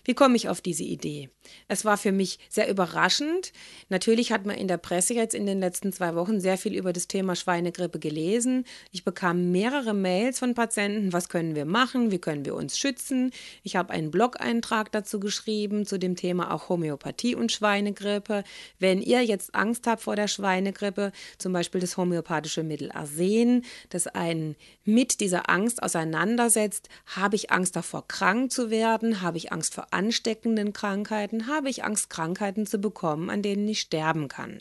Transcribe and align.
Wie 0.04 0.12
komme 0.12 0.36
ich 0.36 0.50
auf 0.50 0.60
diese 0.60 0.84
Idee? 0.84 1.30
Es 1.68 1.84
war 1.84 1.96
für 1.96 2.12
mich 2.12 2.38
sehr 2.48 2.68
überraschend. 2.68 3.52
Natürlich 3.88 4.32
hat 4.32 4.46
man 4.46 4.56
in 4.56 4.68
der 4.68 4.76
Presse 4.76 5.14
jetzt 5.14 5.34
in 5.34 5.46
den 5.46 5.60
letzten 5.60 5.92
zwei 5.92 6.14
Wochen 6.14 6.40
sehr 6.40 6.58
viel 6.58 6.74
über 6.74 6.92
das 6.92 7.08
Thema 7.08 7.36
Schweinegrippe 7.36 7.98
gelesen. 7.98 8.64
Ich 8.90 9.04
bekam 9.04 9.50
mehrere 9.50 9.94
Mails 9.94 10.38
von 10.38 10.54
Patienten, 10.54 11.12
was 11.12 11.28
können 11.28 11.54
wir 11.54 11.64
machen, 11.64 12.10
wie 12.10 12.18
können 12.18 12.44
wir 12.44 12.54
uns 12.54 12.78
schützen. 12.78 13.30
Ich 13.62 13.76
habe 13.76 13.92
einen 13.92 14.10
Blog-Eintrag 14.10 14.92
dazu 14.92 15.20
geschrieben, 15.20 15.86
zu 15.86 15.98
dem 15.98 16.16
Thema 16.16 16.52
auch 16.52 16.68
Homöopathie 16.68 17.34
und 17.34 17.52
Schweinegrippe. 17.52 18.44
Wenn 18.78 19.00
ihr 19.00 19.22
jetzt 19.22 19.54
Angst 19.54 19.86
habt 19.86 20.02
vor 20.02 20.16
der 20.16 20.28
Schweinegrippe, 20.28 21.12
zum 21.38 21.52
Beispiel 21.52 21.80
das 21.80 21.96
homöopathische 21.96 22.62
Mittel 22.62 22.90
Arsen, 22.92 23.64
das 23.90 24.06
einen 24.06 24.56
mit 24.84 25.20
dieser 25.20 25.48
Angst 25.48 25.82
auseinandersetzt, 25.82 26.88
habe 27.06 27.36
ich 27.36 27.50
Angst 27.50 27.76
davor, 27.76 28.06
krank 28.06 28.52
zu 28.52 28.70
werden, 28.70 29.22
habe 29.22 29.38
ich 29.38 29.52
Angst 29.52 29.74
vor 29.74 29.86
ansteckenden 29.90 30.72
Krankheiten, 30.72 31.33
habe 31.46 31.68
ich 31.68 31.84
Angst, 31.84 32.10
Krankheiten 32.10 32.66
zu 32.66 32.78
bekommen, 32.78 33.30
an 33.30 33.42
denen 33.42 33.68
ich 33.68 33.80
sterben 33.80 34.28
kann. 34.28 34.60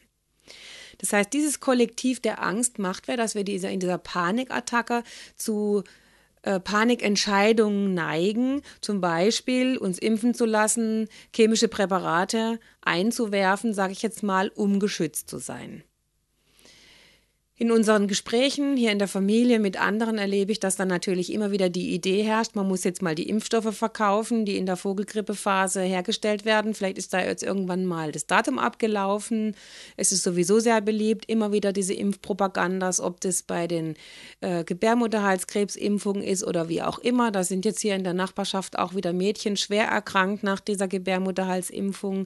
Das 0.99 1.13
heißt, 1.13 1.33
dieses 1.33 1.59
Kollektiv 1.59 2.19
der 2.19 2.43
Angst 2.43 2.79
macht 2.79 3.07
wir, 3.07 3.17
dass 3.17 3.35
wir 3.35 3.43
diese, 3.43 3.69
in 3.69 3.79
dieser 3.79 3.97
Panikattacke 3.97 5.03
zu 5.35 5.83
äh, 6.43 6.59
Panikentscheidungen 6.59 7.93
neigen, 7.93 8.61
zum 8.81 9.01
Beispiel 9.01 9.77
uns 9.77 9.97
impfen 9.97 10.33
zu 10.33 10.45
lassen, 10.45 11.07
chemische 11.33 11.67
Präparate 11.67 12.59
einzuwerfen, 12.81 13.73
sage 13.73 13.93
ich 13.93 14.01
jetzt 14.01 14.23
mal, 14.23 14.49
um 14.49 14.79
geschützt 14.79 15.29
zu 15.29 15.39
sein. 15.39 15.83
In 17.55 17.71
unseren 17.71 18.07
Gesprächen 18.07 18.75
hier 18.75 18.91
in 18.91 18.97
der 18.97 19.07
Familie 19.07 19.59
mit 19.59 19.79
anderen 19.79 20.17
erlebe 20.17 20.51
ich, 20.51 20.59
dass 20.59 20.75
dann 20.75 20.87
natürlich 20.87 21.31
immer 21.31 21.51
wieder 21.51 21.69
die 21.69 21.93
Idee 21.93 22.23
herrscht, 22.23 22.55
man 22.55 22.67
muss 22.67 22.83
jetzt 22.83 23.03
mal 23.03 23.13
die 23.13 23.29
Impfstoffe 23.29 23.77
verkaufen, 23.77 24.43
die 24.43 24.57
in 24.57 24.65
der 24.65 24.75
Vogelgrippephase 24.75 25.81
hergestellt 25.81 26.45
werden. 26.45 26.73
Vielleicht 26.73 26.97
ist 26.97 27.13
da 27.13 27.23
jetzt 27.23 27.43
irgendwann 27.43 27.85
mal 27.85 28.11
das 28.11 28.25
Datum 28.25 28.57
abgelaufen. 28.57 29.55
Es 29.97 30.11
ist 30.11 30.23
sowieso 30.23 30.57
sehr 30.57 30.81
beliebt, 30.81 31.29
immer 31.29 31.51
wieder 31.51 31.73
diese 31.73 31.93
Impfpropagandas, 31.93 32.99
ob 32.99 33.21
das 33.21 33.43
bei 33.43 33.67
den 33.67 33.97
äh, 34.41 34.63
Gebärmutterhalskrebsimpfungen 34.63 36.23
ist 36.23 36.43
oder 36.43 36.69
wie 36.69 36.81
auch 36.81 36.97
immer. 36.97 37.29
Da 37.29 37.43
sind 37.43 37.65
jetzt 37.65 37.81
hier 37.81 37.93
in 37.93 38.03
der 38.03 38.15
Nachbarschaft 38.15 38.79
auch 38.79 38.95
wieder 38.95 39.13
Mädchen 39.13 39.57
schwer 39.57 39.85
erkrankt 39.85 40.41
nach 40.41 40.59
dieser 40.59 40.87
Gebärmutterhalsimpfung 40.87 42.25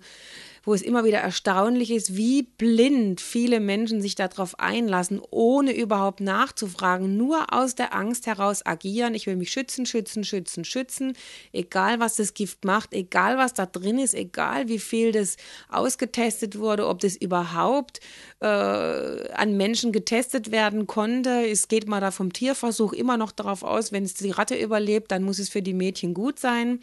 wo 0.67 0.73
es 0.73 0.81
immer 0.81 1.05
wieder 1.05 1.19
erstaunlich 1.19 1.91
ist, 1.91 2.17
wie 2.17 2.43
blind 2.43 3.21
viele 3.21 3.61
Menschen 3.61 4.01
sich 4.01 4.15
darauf 4.15 4.59
einlassen, 4.59 5.21
ohne 5.31 5.71
überhaupt 5.71 6.19
nachzufragen, 6.19 7.15
nur 7.15 7.53
aus 7.53 7.75
der 7.75 7.95
Angst 7.95 8.27
heraus 8.27 8.65
agieren. 8.65 9.15
Ich 9.15 9.27
will 9.27 9.37
mich 9.37 9.49
schützen, 9.49 9.85
schützen, 9.85 10.25
schützen, 10.25 10.65
schützen, 10.65 11.13
egal 11.53 12.01
was 12.01 12.17
das 12.17 12.33
Gift 12.33 12.65
macht, 12.65 12.93
egal 12.93 13.37
was 13.37 13.53
da 13.53 13.65
drin 13.65 13.97
ist, 13.97 14.13
egal 14.13 14.67
wie 14.67 14.79
viel 14.79 15.13
das 15.13 15.37
ausgetestet 15.69 16.59
wurde, 16.59 16.85
ob 16.87 16.99
das 16.99 17.15
überhaupt 17.15 18.01
äh, 18.41 18.45
an 18.45 19.55
Menschen 19.55 19.93
getestet 19.93 20.51
werden 20.51 20.85
konnte. 20.85 21.47
Es 21.49 21.69
geht 21.69 21.87
mal 21.87 22.01
da 22.01 22.11
vom 22.11 22.33
Tierversuch 22.33 22.91
immer 22.91 23.15
noch 23.15 23.31
darauf 23.31 23.63
aus, 23.63 23.93
wenn 23.93 24.03
es 24.03 24.15
die 24.15 24.31
Ratte 24.31 24.55
überlebt, 24.55 25.13
dann 25.13 25.23
muss 25.23 25.39
es 25.39 25.47
für 25.47 25.61
die 25.61 25.73
Mädchen 25.73 26.13
gut 26.13 26.39
sein 26.39 26.81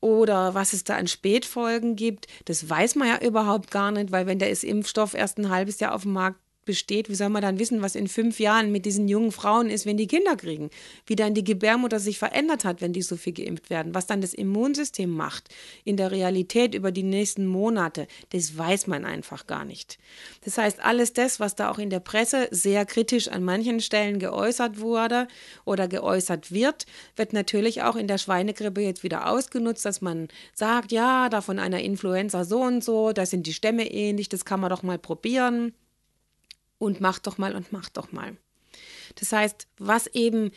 oder 0.00 0.54
was 0.54 0.72
es 0.72 0.84
da 0.84 0.96
an 0.96 1.06
Spätfolgen 1.08 1.96
gibt, 1.96 2.26
das 2.44 2.68
weiß 2.68 2.96
man 2.96 3.08
ja 3.08 3.18
überhaupt 3.20 3.70
gar 3.70 3.90
nicht, 3.90 4.12
weil 4.12 4.26
wenn 4.26 4.38
der 4.38 4.50
Impfstoff 4.62 5.14
erst 5.14 5.38
ein 5.38 5.50
halbes 5.50 5.80
Jahr 5.80 5.94
auf 5.94 6.02
dem 6.02 6.12
Markt 6.12 6.40
besteht, 6.66 7.08
wie 7.08 7.14
soll 7.14 7.30
man 7.30 7.40
dann 7.40 7.58
wissen, 7.58 7.80
was 7.80 7.94
in 7.94 8.08
fünf 8.08 8.38
Jahren 8.38 8.70
mit 8.70 8.84
diesen 8.84 9.08
jungen 9.08 9.32
Frauen 9.32 9.70
ist, 9.70 9.86
wenn 9.86 9.96
die 9.96 10.06
Kinder 10.06 10.36
kriegen? 10.36 10.68
Wie 11.06 11.16
dann 11.16 11.32
die 11.32 11.44
Gebärmutter 11.44 11.98
sich 11.98 12.18
verändert 12.18 12.66
hat, 12.66 12.82
wenn 12.82 12.92
die 12.92 13.00
so 13.00 13.16
viel 13.16 13.32
geimpft 13.32 13.70
werden? 13.70 13.94
Was 13.94 14.06
dann 14.06 14.20
das 14.20 14.34
Immunsystem 14.34 15.08
macht 15.08 15.48
in 15.84 15.96
der 15.96 16.10
Realität 16.10 16.74
über 16.74 16.92
die 16.92 17.02
nächsten 17.02 17.46
Monate, 17.46 18.06
das 18.30 18.58
weiß 18.58 18.86
man 18.88 19.06
einfach 19.06 19.46
gar 19.46 19.64
nicht. 19.64 19.98
Das 20.44 20.58
heißt, 20.58 20.80
alles 20.84 21.14
das, 21.14 21.40
was 21.40 21.54
da 21.54 21.70
auch 21.70 21.78
in 21.78 21.88
der 21.88 22.00
Presse 22.00 22.48
sehr 22.50 22.84
kritisch 22.84 23.28
an 23.28 23.42
manchen 23.42 23.80
Stellen 23.80 24.18
geäußert 24.18 24.78
wurde 24.80 25.28
oder 25.64 25.88
geäußert 25.88 26.52
wird, 26.52 26.84
wird 27.14 27.32
natürlich 27.32 27.82
auch 27.82 27.96
in 27.96 28.08
der 28.08 28.18
Schweinegrippe 28.18 28.82
jetzt 28.82 29.02
wieder 29.02 29.30
ausgenutzt, 29.30 29.84
dass 29.86 30.02
man 30.02 30.28
sagt, 30.52 30.92
ja, 30.92 31.30
da 31.30 31.40
von 31.40 31.58
einer 31.58 31.80
Influenza 31.80 32.44
so 32.44 32.60
und 32.60 32.84
so, 32.84 33.12
da 33.12 33.24
sind 33.24 33.46
die 33.46 33.54
Stämme 33.54 33.90
ähnlich, 33.90 34.28
das 34.28 34.44
kann 34.44 34.60
man 34.60 34.70
doch 34.70 34.82
mal 34.82 34.98
probieren 34.98 35.72
und 36.78 37.00
mach 37.00 37.18
doch 37.18 37.38
mal 37.38 37.54
und 37.54 37.72
mach 37.72 37.88
doch 37.88 38.12
mal. 38.12 38.36
Das 39.16 39.32
heißt, 39.32 39.68
was 39.78 40.06
eben 40.08 40.50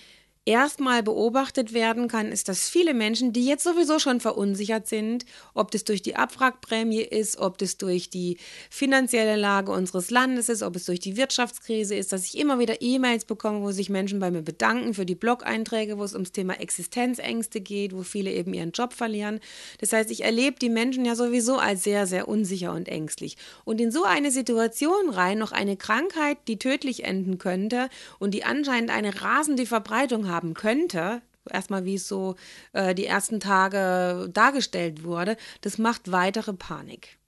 erstmal 0.50 1.04
beobachtet 1.04 1.74
werden 1.74 2.08
kann, 2.08 2.32
ist, 2.32 2.50
dass 2.50 2.70
viele 2.70 2.96
Menschen, 2.96 3.34
die 3.34 3.46
jetzt 3.46 3.64
sowieso 3.64 4.00
schon 4.00 4.20
verunsichert 4.20 4.88
sind, 4.88 5.24
ob 5.54 5.70
das 5.70 5.84
durch 5.84 6.02
die 6.02 6.16
Abwrackprämie 6.16 7.02
ist, 7.02 7.38
ob 7.38 7.60
das 7.60 7.78
durch 7.78 8.10
die 8.10 8.38
finanzielle 8.72 9.36
Lage 9.36 9.72
unseres 9.72 10.10
Landes 10.10 10.50
ist, 10.50 10.64
ob 10.64 10.76
es 10.76 10.86
durch 10.86 11.00
die 11.00 11.18
Wirtschaftskrise 11.18 11.94
ist, 11.94 12.12
dass 12.12 12.26
ich 12.26 12.40
immer 12.40 12.58
wieder 12.58 12.82
E-Mails 12.82 13.26
bekomme, 13.26 13.62
wo 13.62 13.72
sich 13.72 13.92
Menschen 13.92 14.20
bei 14.20 14.32
mir 14.32 14.42
bedanken 14.42 14.96
für 14.96 15.06
die 15.06 15.14
Blog-Einträge, 15.14 16.00
wo 16.00 16.04
es 16.04 16.14
ums 16.14 16.32
Thema 16.32 16.60
Existenzängste 16.60 17.62
geht, 17.62 17.96
wo 17.96 18.02
viele 18.02 18.32
eben 18.32 18.56
ihren 18.56 18.72
Job 18.72 18.94
verlieren. 18.94 19.42
Das 19.80 19.94
heißt, 19.94 20.10
ich 20.10 20.24
erlebe 20.24 20.58
die 20.58 20.70
Menschen 20.70 21.06
ja 21.06 21.14
sowieso 21.14 21.58
als 21.58 21.84
sehr, 21.84 22.08
sehr 22.08 22.28
unsicher 22.28 22.74
und 22.74 22.88
ängstlich. 22.88 23.38
Und 23.66 23.80
in 23.80 23.92
so 23.92 24.04
eine 24.04 24.32
Situation 24.32 25.12
rein 25.12 25.38
noch 25.38 25.52
eine 25.52 25.78
Krankheit, 25.78 26.40
die 26.48 26.58
tödlich 26.58 27.04
enden 27.04 27.38
könnte 27.38 27.88
und 28.18 28.34
die 28.34 28.44
anscheinend 28.46 28.90
eine 28.90 29.22
rasende 29.22 29.68
Verbreitung 29.68 30.28
haben 30.28 30.39
könnte, 30.54 31.22
erstmal 31.50 31.86
wie 31.86 31.96
es 31.96 32.08
so 32.08 32.36
äh, 32.74 32.96
die 32.96 33.06
ersten 33.06 33.40
Tage 33.40 34.30
dargestellt 34.34 35.04
wurde, 35.04 35.38
das 35.62 35.78
macht 35.78 36.12
weitere 36.12 36.54
Panik. 36.54 37.20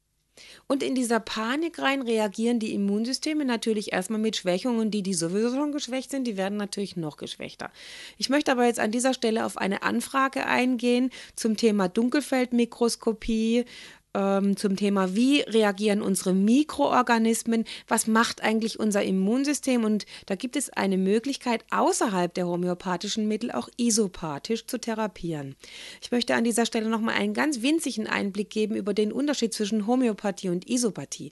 Und 0.68 0.84
in 0.84 0.96
dieser 0.96 1.20
Panik 1.20 1.80
rein 1.80 2.02
reagieren 2.02 2.60
die 2.60 2.74
Immunsysteme 2.74 3.46
natürlich 3.46 3.94
erstmal 3.94 4.20
mit 4.20 4.38
Schwächungen, 4.38 4.90
die, 4.90 5.04
die 5.04 5.14
sowieso 5.14 5.52
schon 5.54 5.72
geschwächt 5.72 6.12
sind, 6.12 6.26
die 6.26 6.38
werden 6.38 6.58
natürlich 6.58 6.96
noch 6.96 7.18
geschwächter. 7.18 7.72
Ich 8.18 8.30
möchte 8.30 8.52
aber 8.52 8.66
jetzt 8.66 8.80
an 8.80 8.92
dieser 8.92 9.14
Stelle 9.14 9.46
auf 9.46 9.58
eine 9.58 9.84
Anfrage 9.84 10.46
eingehen 10.46 11.12
zum 11.36 11.58
Thema 11.58 11.90
Dunkelfeldmikroskopie, 11.90 13.66
ähm, 14.14 14.58
zum 14.58 14.76
Thema, 14.76 15.16
wie 15.16 15.42
reagieren 15.42 16.02
unsere 16.02 16.34
Mikroorganismen, 16.34 17.66
was 17.88 18.08
macht 18.08 18.42
eigentlich 18.42 18.80
unser 18.80 19.04
Immunsystem 19.04 19.84
und 19.84 20.06
da 20.26 20.36
gibt 20.36 20.56
es 20.56 20.70
eine 20.70 20.98
Möglichkeit, 20.98 21.64
außerhalb 21.72 22.34
der 22.34 22.48
homöopathischen 22.48 23.28
Mittel 23.28 23.52
auch 23.52 23.70
isopathisch 23.78 24.66
zu 24.66 24.80
therapieren. 24.80 25.56
Ich 26.02 26.12
möchte 26.12 26.36
an 26.36 26.44
dieser 26.44 26.66
Stelle 26.66 26.90
nochmal 26.90 27.16
einen 27.16 27.34
ganz 27.34 27.62
winzigen 27.62 28.08
Einblick 28.08 28.50
geben 28.50 28.76
über 28.76 28.94
den 28.94 29.12
Unterschied 29.12 29.54
zwischen 29.54 29.88
Homöopathie 29.88 30.50
und 30.50 30.70
Isopathie. 30.70 31.32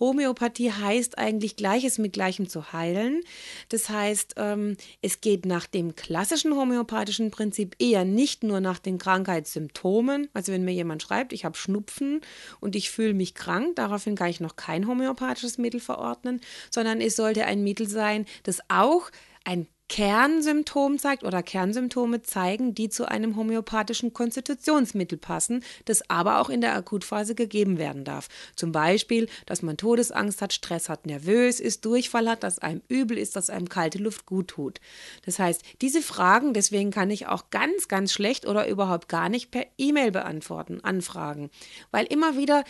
Homöopathie 0.00 0.72
heißt 0.72 1.18
eigentlich 1.18 1.56
Gleiches 1.56 1.98
mit 1.98 2.12
Gleichem 2.12 2.48
zu 2.48 2.72
heilen. 2.72 3.22
Das 3.68 3.88
heißt, 3.88 4.34
ähm, 4.36 4.76
es 5.02 5.20
geht 5.20 5.46
nach 5.46 5.66
dem 5.66 5.94
klassischen 5.94 6.54
homöopathischen 6.54 7.30
Prinzip 7.30 7.76
eher 7.78 8.04
nicht 8.04 8.42
nur 8.42 8.60
nach 8.60 8.78
den 8.78 8.98
Krankheitssymptomen. 8.98 10.28
Also 10.34 10.52
wenn 10.52 10.64
mir 10.64 10.72
jemand 10.72 11.02
schreibt, 11.02 11.32
ich 11.32 11.44
habe 11.44 11.56
Schnupfen 11.56 12.20
und 12.60 12.76
ich 12.76 12.90
fühle 12.90 13.14
mich 13.14 13.34
krank, 13.34 13.76
daraufhin 13.76 14.14
kann 14.14 14.30
ich 14.30 14.40
noch 14.40 14.56
kein 14.56 14.86
homöopathisches 14.86 15.58
Mittel 15.58 15.80
verordnen, 15.80 16.40
sondern 16.70 17.00
es 17.00 17.16
sollte 17.16 17.44
ein 17.44 17.62
Mittel 17.62 17.88
sein, 17.88 18.26
das 18.42 18.60
auch 18.68 19.10
ein 19.44 19.66
Kernsymptom 19.88 20.98
zeigt 20.98 21.24
oder 21.24 21.42
Kernsymptome 21.42 22.22
zeigen, 22.22 22.74
die 22.74 22.90
zu 22.90 23.08
einem 23.08 23.36
homöopathischen 23.36 24.12
Konstitutionsmittel 24.12 25.18
passen, 25.18 25.64
das 25.86 26.08
aber 26.10 26.40
auch 26.40 26.50
in 26.50 26.60
der 26.60 26.74
Akutphase 26.76 27.34
gegeben 27.34 27.78
werden 27.78 28.04
darf. 28.04 28.28
Zum 28.54 28.70
Beispiel, 28.70 29.28
dass 29.46 29.62
man 29.62 29.78
Todesangst 29.78 30.42
hat, 30.42 30.52
Stress 30.52 30.88
hat, 30.88 31.06
nervös 31.06 31.58
ist, 31.58 31.84
Durchfall 31.84 32.28
hat, 32.28 32.42
dass 32.42 32.58
einem 32.58 32.82
übel 32.88 33.16
ist, 33.16 33.34
dass 33.34 33.50
einem 33.50 33.68
kalte 33.68 33.98
Luft 33.98 34.26
gut 34.26 34.48
tut. 34.48 34.80
Das 35.24 35.38
heißt, 35.38 35.62
diese 35.80 36.02
Fragen, 36.02 36.52
deswegen 36.52 36.90
kann 36.90 37.10
ich 37.10 37.26
auch 37.26 37.50
ganz, 37.50 37.88
ganz 37.88 38.12
schlecht 38.12 38.46
oder 38.46 38.68
überhaupt 38.68 39.08
gar 39.08 39.28
nicht 39.28 39.50
per 39.50 39.66
E-Mail 39.78 40.10
beantworten, 40.10 40.80
anfragen, 40.82 41.50
weil 41.90 42.04
immer 42.06 42.36
wieder 42.36 42.64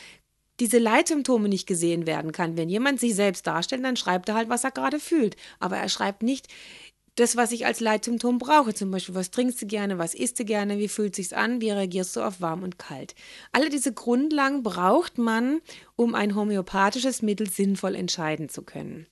diese 0.61 0.79
Leitsymptome 0.79 1.49
nicht 1.49 1.67
gesehen 1.67 2.07
werden 2.07 2.33
kann. 2.33 2.57
Wenn 2.57 2.69
jemand 2.69 3.01
sich 3.01 3.15
selbst 3.15 3.47
darstellt, 3.47 3.85
dann 3.85 3.97
schreibt 3.97 4.29
er 4.29 4.35
halt, 4.35 4.49
was 4.49 4.65
er 4.65 4.73
gerade 4.73 4.99
fühlt. 4.99 5.37
Aber 5.61 5.77
er 5.77 5.89
schreibt 5.89 6.23
nicht, 6.23 6.49
das, 7.19 7.37
was 7.37 7.53
ich 7.53 7.67
als 7.67 7.81
Leitsymptom 7.81 8.39
brauche. 8.39 8.75
Zum 8.75 8.91
Beispiel, 8.91 9.15
was 9.15 9.31
trinkst 9.31 9.61
du 9.61 9.67
gerne, 9.67 9.99
was 9.99 10.15
isst 10.15 10.39
du 10.39 10.45
gerne, 10.45 10.79
wie 10.79 10.89
fühlt 10.89 11.17
sich's 11.17 11.33
an, 11.33 11.61
wie 11.61 11.71
reagierst 11.71 12.15
du 12.17 12.23
auf 12.23 12.41
warm 12.41 12.63
und 12.63 12.79
kalt. 12.79 13.15
Alle 13.53 13.71
diese 13.71 13.93
Grundlagen 13.93 14.63
braucht 14.63 15.19
man, 15.19 15.61
um 15.97 16.15
ein 16.15 16.35
homöopathisches 16.35 17.23
Mittel 17.23 17.49
sinnvoll 17.49 17.95
entscheiden 17.95 18.49
zu 18.49 18.63
können. 18.63 19.07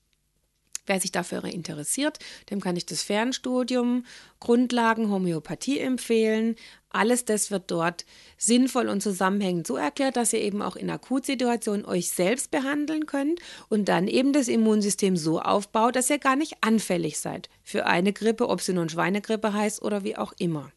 Wer 0.86 1.00
sich 1.00 1.12
dafür 1.12 1.44
interessiert, 1.44 2.18
dem 2.50 2.60
kann 2.60 2.76
ich 2.76 2.86
das 2.86 3.02
Fernstudium 3.02 4.04
Grundlagen 4.40 5.10
Homöopathie 5.10 5.80
empfehlen. 5.80 6.56
Alles 6.90 7.24
das 7.24 7.50
wird 7.50 7.70
dort 7.70 8.06
sinnvoll 8.38 8.88
und 8.88 9.02
zusammenhängend 9.02 9.66
so 9.66 9.76
erklärt, 9.76 10.16
dass 10.16 10.32
ihr 10.32 10.40
eben 10.40 10.62
auch 10.62 10.76
in 10.76 10.88
Akutsituationen 10.88 11.84
euch 11.84 12.10
selbst 12.10 12.50
behandeln 12.50 13.06
könnt 13.06 13.40
und 13.68 13.88
dann 13.88 14.08
eben 14.08 14.32
das 14.32 14.48
Immunsystem 14.48 15.16
so 15.16 15.40
aufbaut, 15.40 15.96
dass 15.96 16.08
ihr 16.08 16.18
gar 16.18 16.36
nicht 16.36 16.54
anfällig 16.60 17.18
seid 17.18 17.48
für 17.62 17.86
eine 17.86 18.12
Grippe, 18.12 18.48
ob 18.48 18.60
sie 18.60 18.72
nun 18.72 18.88
Schweinegrippe 18.88 19.52
heißt 19.52 19.82
oder 19.82 20.04
wie 20.04 20.16
auch 20.16 20.32
immer. 20.38 20.70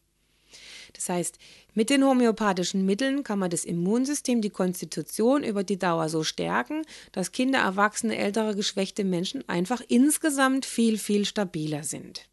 Das 0.92 1.08
heißt, 1.08 1.38
mit 1.74 1.90
den 1.90 2.04
homöopathischen 2.04 2.84
Mitteln 2.84 3.24
kann 3.24 3.38
man 3.38 3.50
das 3.50 3.64
Immunsystem, 3.64 4.40
die 4.40 4.50
Konstitution 4.50 5.42
über 5.44 5.64
die 5.64 5.78
Dauer 5.78 6.08
so 6.08 6.24
stärken, 6.24 6.82
dass 7.12 7.32
Kinder, 7.32 7.60
Erwachsene, 7.60 8.16
ältere, 8.16 8.54
geschwächte 8.54 9.04
Menschen 9.04 9.48
einfach 9.48 9.82
insgesamt 9.88 10.66
viel, 10.66 10.98
viel 10.98 11.24
stabiler 11.24 11.84
sind. 11.84 12.28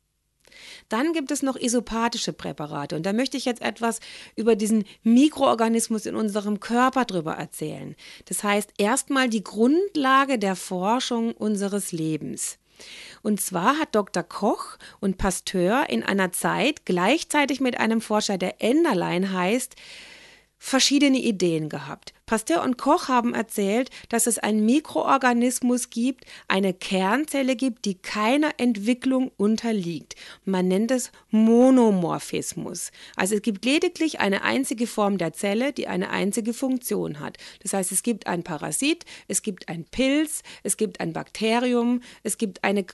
Dann 0.90 1.14
gibt 1.14 1.32
es 1.32 1.44
noch 1.44 1.56
isopathische 1.56 2.34
Präparate 2.34 2.96
und 2.96 3.06
da 3.06 3.14
möchte 3.14 3.38
ich 3.38 3.46
jetzt 3.46 3.62
etwas 3.62 4.00
über 4.36 4.56
diesen 4.56 4.86
Mikroorganismus 5.04 6.06
in 6.06 6.16
unserem 6.16 6.60
Körper 6.60 7.06
drüber 7.06 7.34
erzählen. 7.34 7.96
Das 8.26 8.44
heißt 8.44 8.74
erstmal 8.78 9.30
die 9.30 9.44
Grundlage 9.44 10.40
der 10.40 10.56
Forschung 10.56 11.34
unseres 11.34 11.92
Lebens. 11.92 12.58
Und 13.24 13.42
zwar 13.42 13.80
hat 13.80 13.96
Dr. 13.96 14.24
Koch 14.24 14.78
und 15.00 15.18
Pasteur 15.18 15.86
in 15.90 16.04
einer 16.04 16.32
Zeit 16.32 16.86
gleichzeitig 16.86 17.60
mit 17.60 17.80
einem 17.80 18.02
Forscher, 18.02 18.38
der 18.38 18.62
Enderlein 18.62 19.32
heißt, 19.32 19.76
verschiedene 20.58 21.20
Ideen 21.20 21.70
gehabt. 21.70 22.14
Pasteur 22.26 22.62
und 22.62 22.78
Koch 22.78 23.08
haben 23.08 23.34
erzählt, 23.34 23.90
dass 24.10 24.28
es 24.28 24.38
einen 24.38 24.66
Mikroorganismus 24.66 25.90
gibt, 25.90 26.26
eine 26.50 26.74
Kernzelle 26.74 27.56
gibt, 27.56 27.86
die 27.86 27.96
keiner 27.96 28.52
Entwicklung 28.58 29.32
unterliegt. 29.38 30.16
Man 30.44 30.68
nennt 30.68 30.92
es 30.92 31.12
Monomorphismus. 31.32 32.92
Also 33.16 33.36
es 33.36 33.42
gibt 33.42 33.64
lediglich 33.64 34.20
eine 34.20 34.42
einzige 34.42 34.88
Form 34.88 35.18
der 35.18 35.32
Zelle, 35.32 35.72
die 35.72 35.88
eine 35.88 36.10
einzige 36.10 36.54
Funktion 36.54 37.22
hat. 37.22 37.38
Das 37.64 37.72
heißt, 37.74 37.94
es 37.94 38.04
gibt 38.04 38.28
ein 38.28 38.44
Parasit, 38.44 39.06
es 39.30 39.42
gibt 39.42 39.70
ein 39.70 39.86
Pilz, 39.86 40.42
es 40.64 40.76
gibt 40.76 41.00
ein 41.00 41.14
Bakterium, 41.14 42.02
es 42.24 42.38
gibt 42.38 42.64
eine 42.66 42.86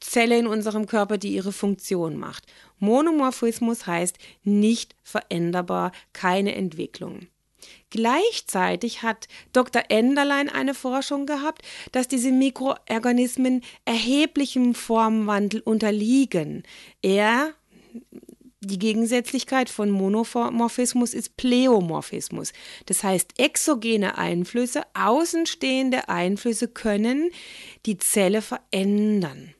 Zelle 0.00 0.38
in 0.38 0.46
unserem 0.46 0.86
Körper, 0.86 1.18
die 1.18 1.34
ihre 1.34 1.52
Funktion 1.52 2.16
macht. 2.16 2.44
Monomorphismus 2.78 3.86
heißt 3.86 4.18
nicht 4.44 4.94
veränderbar, 5.02 5.92
keine 6.12 6.54
Entwicklung. 6.54 7.28
Gleichzeitig 7.90 9.02
hat 9.02 9.28
Dr. 9.52 9.84
Enderlein 9.88 10.48
eine 10.48 10.74
Forschung 10.74 11.26
gehabt, 11.26 11.62
dass 11.92 12.08
diese 12.08 12.32
Mikroorganismen 12.32 13.62
erheblichem 13.84 14.74
Formwandel 14.74 15.60
unterliegen. 15.60 16.62
Er 17.02 17.54
die 18.60 18.78
Gegensätzlichkeit 18.78 19.70
von 19.70 19.90
Monomorphismus 19.90 21.14
ist 21.14 21.36
Pleomorphismus. 21.36 22.52
Das 22.86 23.04
heißt, 23.04 23.38
exogene 23.38 24.18
Einflüsse, 24.18 24.82
außenstehende 24.94 26.08
Einflüsse 26.08 26.66
können 26.66 27.30
die 27.84 27.98
Zelle 27.98 28.42
verändern. 28.42 29.54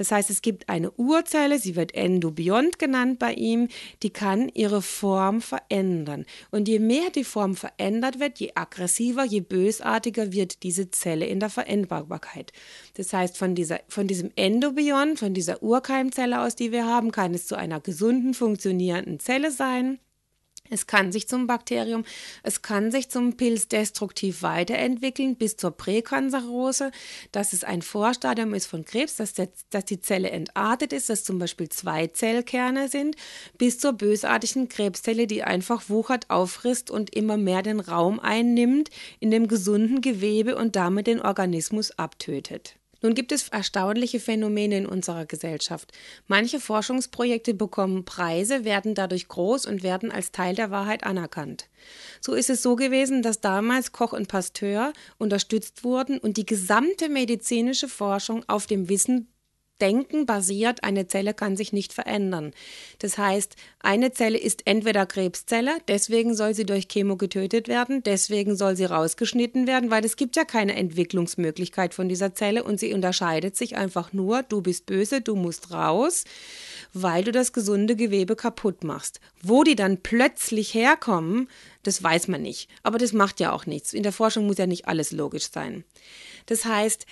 Das 0.00 0.12
heißt, 0.12 0.30
es 0.30 0.40
gibt 0.40 0.70
eine 0.70 0.90
Urzelle, 0.92 1.58
sie 1.58 1.76
wird 1.76 1.94
endobiont 1.94 2.78
genannt 2.78 3.18
bei 3.18 3.34
ihm, 3.34 3.68
die 4.02 4.08
kann 4.08 4.48
ihre 4.48 4.80
Form 4.80 5.42
verändern. 5.42 6.24
Und 6.50 6.68
je 6.68 6.78
mehr 6.78 7.10
die 7.14 7.22
Form 7.22 7.54
verändert 7.54 8.18
wird, 8.18 8.38
je 8.38 8.52
aggressiver, 8.54 9.24
je 9.24 9.40
bösartiger 9.40 10.32
wird 10.32 10.62
diese 10.62 10.90
Zelle 10.90 11.26
in 11.26 11.38
der 11.38 11.50
Veränderbarkeit. 11.50 12.54
Das 12.94 13.12
heißt, 13.12 13.36
von, 13.36 13.54
dieser, 13.54 13.80
von 13.88 14.06
diesem 14.06 14.30
Endobiont, 14.36 15.18
von 15.18 15.34
dieser 15.34 15.62
Urkeimzelle 15.62 16.40
aus, 16.40 16.56
die 16.56 16.72
wir 16.72 16.86
haben, 16.86 17.12
kann 17.12 17.34
es 17.34 17.46
zu 17.46 17.54
einer 17.56 17.80
gesunden, 17.80 18.32
funktionierenden 18.32 19.20
Zelle 19.20 19.50
sein. 19.50 19.98
Es 20.70 20.86
kann 20.86 21.12
sich 21.12 21.28
zum 21.28 21.46
Bakterium, 21.46 22.04
es 22.42 22.62
kann 22.62 22.90
sich 22.90 23.10
zum 23.10 23.36
Pilz 23.36 23.68
destruktiv 23.68 24.42
weiterentwickeln 24.42 25.36
bis 25.36 25.56
zur 25.56 25.72
Präkancerose, 25.72 26.92
dass 27.32 27.52
es 27.52 27.64
ein 27.64 27.82
Vorstadium 27.82 28.54
ist 28.54 28.66
von 28.66 28.84
Krebs, 28.84 29.16
dass, 29.16 29.34
der, 29.34 29.48
dass 29.70 29.84
die 29.84 30.00
Zelle 30.00 30.30
entartet 30.30 30.92
ist, 30.92 31.10
dass 31.10 31.24
zum 31.24 31.38
Beispiel 31.38 31.68
zwei 31.68 32.06
Zellkerne 32.06 32.88
sind, 32.88 33.16
bis 33.58 33.78
zur 33.78 33.92
bösartigen 33.92 34.68
Krebszelle, 34.68 35.26
die 35.26 35.42
einfach 35.42 35.88
wuchert, 35.88 36.30
auffrisst 36.30 36.90
und 36.90 37.14
immer 37.14 37.36
mehr 37.36 37.62
den 37.62 37.80
Raum 37.80 38.20
einnimmt 38.20 38.90
in 39.18 39.30
dem 39.30 39.48
gesunden 39.48 40.00
Gewebe 40.00 40.56
und 40.56 40.76
damit 40.76 41.06
den 41.06 41.20
Organismus 41.20 41.90
abtötet. 41.98 42.79
Nun 43.02 43.14
gibt 43.14 43.32
es 43.32 43.48
erstaunliche 43.48 44.20
Phänomene 44.20 44.78
in 44.78 44.86
unserer 44.86 45.24
Gesellschaft. 45.24 45.92
Manche 46.26 46.60
Forschungsprojekte 46.60 47.54
bekommen 47.54 48.04
Preise, 48.04 48.64
werden 48.64 48.94
dadurch 48.94 49.28
groß 49.28 49.66
und 49.66 49.82
werden 49.82 50.10
als 50.10 50.32
Teil 50.32 50.54
der 50.54 50.70
Wahrheit 50.70 51.04
anerkannt. 51.04 51.68
So 52.20 52.34
ist 52.34 52.50
es 52.50 52.62
so 52.62 52.76
gewesen, 52.76 53.22
dass 53.22 53.40
damals 53.40 53.92
Koch 53.92 54.12
und 54.12 54.28
Pasteur 54.28 54.92
unterstützt 55.18 55.82
wurden 55.84 56.18
und 56.18 56.36
die 56.36 56.46
gesamte 56.46 57.08
medizinische 57.08 57.88
Forschung 57.88 58.44
auf 58.48 58.66
dem 58.66 58.88
Wissen 58.88 59.28
Denken 59.80 60.26
basiert, 60.26 60.84
eine 60.84 61.06
Zelle 61.06 61.34
kann 61.34 61.56
sich 61.56 61.72
nicht 61.72 61.92
verändern. 61.92 62.52
Das 62.98 63.18
heißt, 63.18 63.56
eine 63.80 64.12
Zelle 64.12 64.38
ist 64.38 64.62
entweder 64.66 65.06
Krebszelle, 65.06 65.78
deswegen 65.88 66.34
soll 66.34 66.54
sie 66.54 66.66
durch 66.66 66.88
Chemo 66.88 67.16
getötet 67.16 67.68
werden, 67.68 68.02
deswegen 68.02 68.56
soll 68.56 68.76
sie 68.76 68.84
rausgeschnitten 68.84 69.66
werden, 69.66 69.90
weil 69.90 70.04
es 70.04 70.16
gibt 70.16 70.36
ja 70.36 70.44
keine 70.44 70.76
Entwicklungsmöglichkeit 70.76 71.94
von 71.94 72.08
dieser 72.08 72.34
Zelle 72.34 72.64
und 72.64 72.78
sie 72.78 72.92
unterscheidet 72.92 73.56
sich 73.56 73.76
einfach 73.76 74.12
nur, 74.12 74.42
du 74.42 74.60
bist 74.60 74.86
böse, 74.86 75.20
du 75.20 75.36
musst 75.36 75.72
raus, 75.72 76.24
weil 76.92 77.24
du 77.24 77.32
das 77.32 77.52
gesunde 77.52 77.96
Gewebe 77.96 78.36
kaputt 78.36 78.84
machst. 78.84 79.20
Wo 79.42 79.64
die 79.64 79.76
dann 79.76 79.98
plötzlich 79.98 80.74
herkommen, 80.74 81.48
das 81.82 82.02
weiß 82.02 82.28
man 82.28 82.42
nicht. 82.42 82.68
Aber 82.82 82.98
das 82.98 83.12
macht 83.12 83.40
ja 83.40 83.52
auch 83.52 83.66
nichts. 83.66 83.92
In 83.92 84.02
der 84.02 84.12
Forschung 84.12 84.46
muss 84.46 84.58
ja 84.58 84.66
nicht 84.66 84.88
alles 84.88 85.12
logisch 85.12 85.50
sein. 85.50 85.84
Das 86.46 86.64
heißt, 86.64 87.06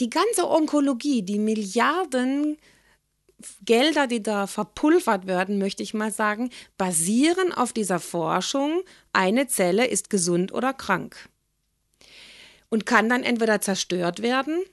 die 0.00 0.10
ganze 0.10 0.48
Onkologie, 0.48 1.22
die 1.22 1.38
Milliarden 1.38 2.58
Gelder, 3.64 4.08
die 4.08 4.22
da 4.22 4.48
verpulvert 4.48 5.26
werden, 5.28 5.58
möchte 5.58 5.82
ich 5.82 5.94
mal 5.94 6.10
sagen, 6.10 6.50
basieren 6.76 7.52
auf 7.52 7.72
dieser 7.72 8.00
Forschung, 8.00 8.82
eine 9.12 9.46
Zelle 9.46 9.86
ist 9.86 10.10
gesund 10.10 10.52
oder 10.52 10.72
krank. 10.72 11.28
Und 12.68 12.84
kann 12.84 13.08
dann 13.08 13.22
entweder 13.22 13.60
zerstört 13.60 14.22
werden 14.22 14.64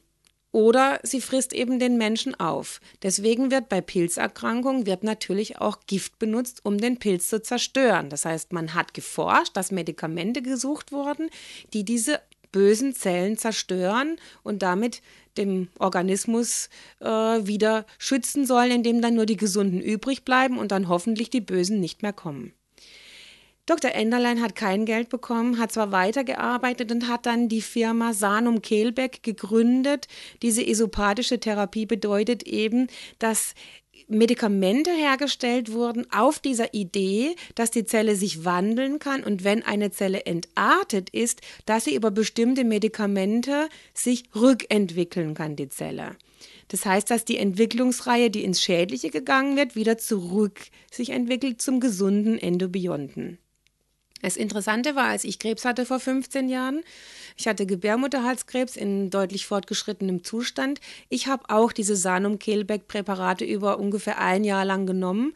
oder 0.51 0.99
sie 1.03 1.21
frisst 1.21 1.53
eben 1.53 1.79
den 1.79 1.97
Menschen 1.97 2.33
auf. 2.33 2.79
Deswegen 3.03 3.51
wird 3.51 3.69
bei 3.69 3.81
Pilzerkrankungen 3.81 4.85
wird 4.85 5.03
natürlich 5.03 5.59
auch 5.59 5.81
Gift 5.85 6.17
benutzt, 6.17 6.61
um 6.63 6.77
den 6.77 6.97
Pilz 6.97 7.29
zu 7.29 7.41
zerstören. 7.41 8.09
Das 8.09 8.25
heißt, 8.25 8.53
man 8.53 8.73
hat 8.73 8.93
geforscht, 8.93 9.55
dass 9.57 9.71
Medikamente 9.71 10.41
gesucht 10.41 10.91
wurden, 10.91 11.29
die 11.73 11.83
diese 11.83 12.21
bösen 12.55 12.95
Zellen 12.95 13.37
zerstören 13.37 14.15
und 14.41 14.63
damit 14.63 15.01
dem 15.37 15.67
Organismus 15.77 16.69
äh, 17.01 17.05
wieder 17.05 17.85
schützen 17.97 18.45
sollen, 18.45 18.71
indem 18.71 19.01
dann 19.01 19.15
nur 19.15 19.25
die 19.25 19.35
Gesunden 19.35 19.81
übrig 19.81 20.23
bleiben 20.23 20.57
und 20.57 20.71
dann 20.71 20.87
hoffentlich 20.87 21.29
die 21.29 21.41
Bösen 21.41 21.81
nicht 21.81 22.01
mehr 22.01 22.13
kommen. 22.13 22.53
Dr. 23.65 23.91
Enderlein 23.91 24.41
hat 24.41 24.55
kein 24.55 24.85
Geld 24.85 25.09
bekommen, 25.09 25.59
hat 25.59 25.73
zwar 25.73 25.91
weitergearbeitet 25.91 26.93
und 26.93 27.09
hat 27.09 27.25
dann 27.25 27.49
die 27.49 27.61
Firma 27.61 28.13
Sanum 28.13 28.61
Kehlbeck 28.61 29.21
gegründet. 29.21 30.07
Diese 30.41 30.61
isopathische 30.61 31.41
Therapie 31.41 31.85
bedeutet 31.85 32.43
eben, 32.43 32.87
dass 33.19 33.53
Medikamente 34.07 34.91
hergestellt 34.91 35.71
wurden 35.71 36.05
auf 36.11 36.39
dieser 36.39 36.73
Idee, 36.73 37.35
dass 37.55 37.71
die 37.71 37.85
Zelle 37.85 38.15
sich 38.15 38.45
wandeln 38.45 38.99
kann 38.99 39.23
und 39.23 39.43
wenn 39.43 39.63
eine 39.63 39.91
Zelle 39.91 40.25
entartet 40.25 41.09
ist, 41.09 41.41
dass 41.65 41.85
sie 41.85 41.95
über 41.95 42.11
bestimmte 42.11 42.63
Medikamente 42.63 43.67
sich 43.93 44.23
rückentwickeln 44.35 45.33
kann, 45.33 45.55
die 45.55 45.69
Zelle. 45.69 46.15
Das 46.67 46.85
heißt, 46.85 47.09
dass 47.09 47.25
die 47.25 47.37
Entwicklungsreihe, 47.37 48.29
die 48.29 48.43
ins 48.43 48.61
Schädliche 48.61 49.09
gegangen 49.09 49.57
wird, 49.57 49.75
wieder 49.75 49.97
zurück 49.97 50.61
sich 50.91 51.09
entwickelt 51.09 51.61
zum 51.61 51.79
gesunden 51.79 52.37
Endobionten. 52.37 53.39
Das 54.25 54.37
Interessante 54.37 54.95
war, 54.95 55.05
als 55.05 55.23
ich 55.23 55.37
Krebs 55.37 55.65
hatte 55.65 55.85
vor 55.85 55.99
15 55.99 56.49
Jahren, 56.49 56.81
ich 57.37 57.47
hatte 57.47 57.67
Gebärmutterhalskrebs 57.67 58.75
in 58.75 59.11
deutlich 59.11 59.45
fortgeschrittenem 59.45 60.23
Zustand. 60.23 60.79
Ich 61.09 61.27
habe 61.27 61.43
auch 61.49 61.71
diese 61.71 61.95
Sanum-Kehlbeck-Präparate 61.95 63.45
über 63.45 63.77
ungefähr 63.77 64.19
ein 64.19 64.43
Jahr 64.43 64.65
lang 64.65 64.87
genommen. 64.87 65.35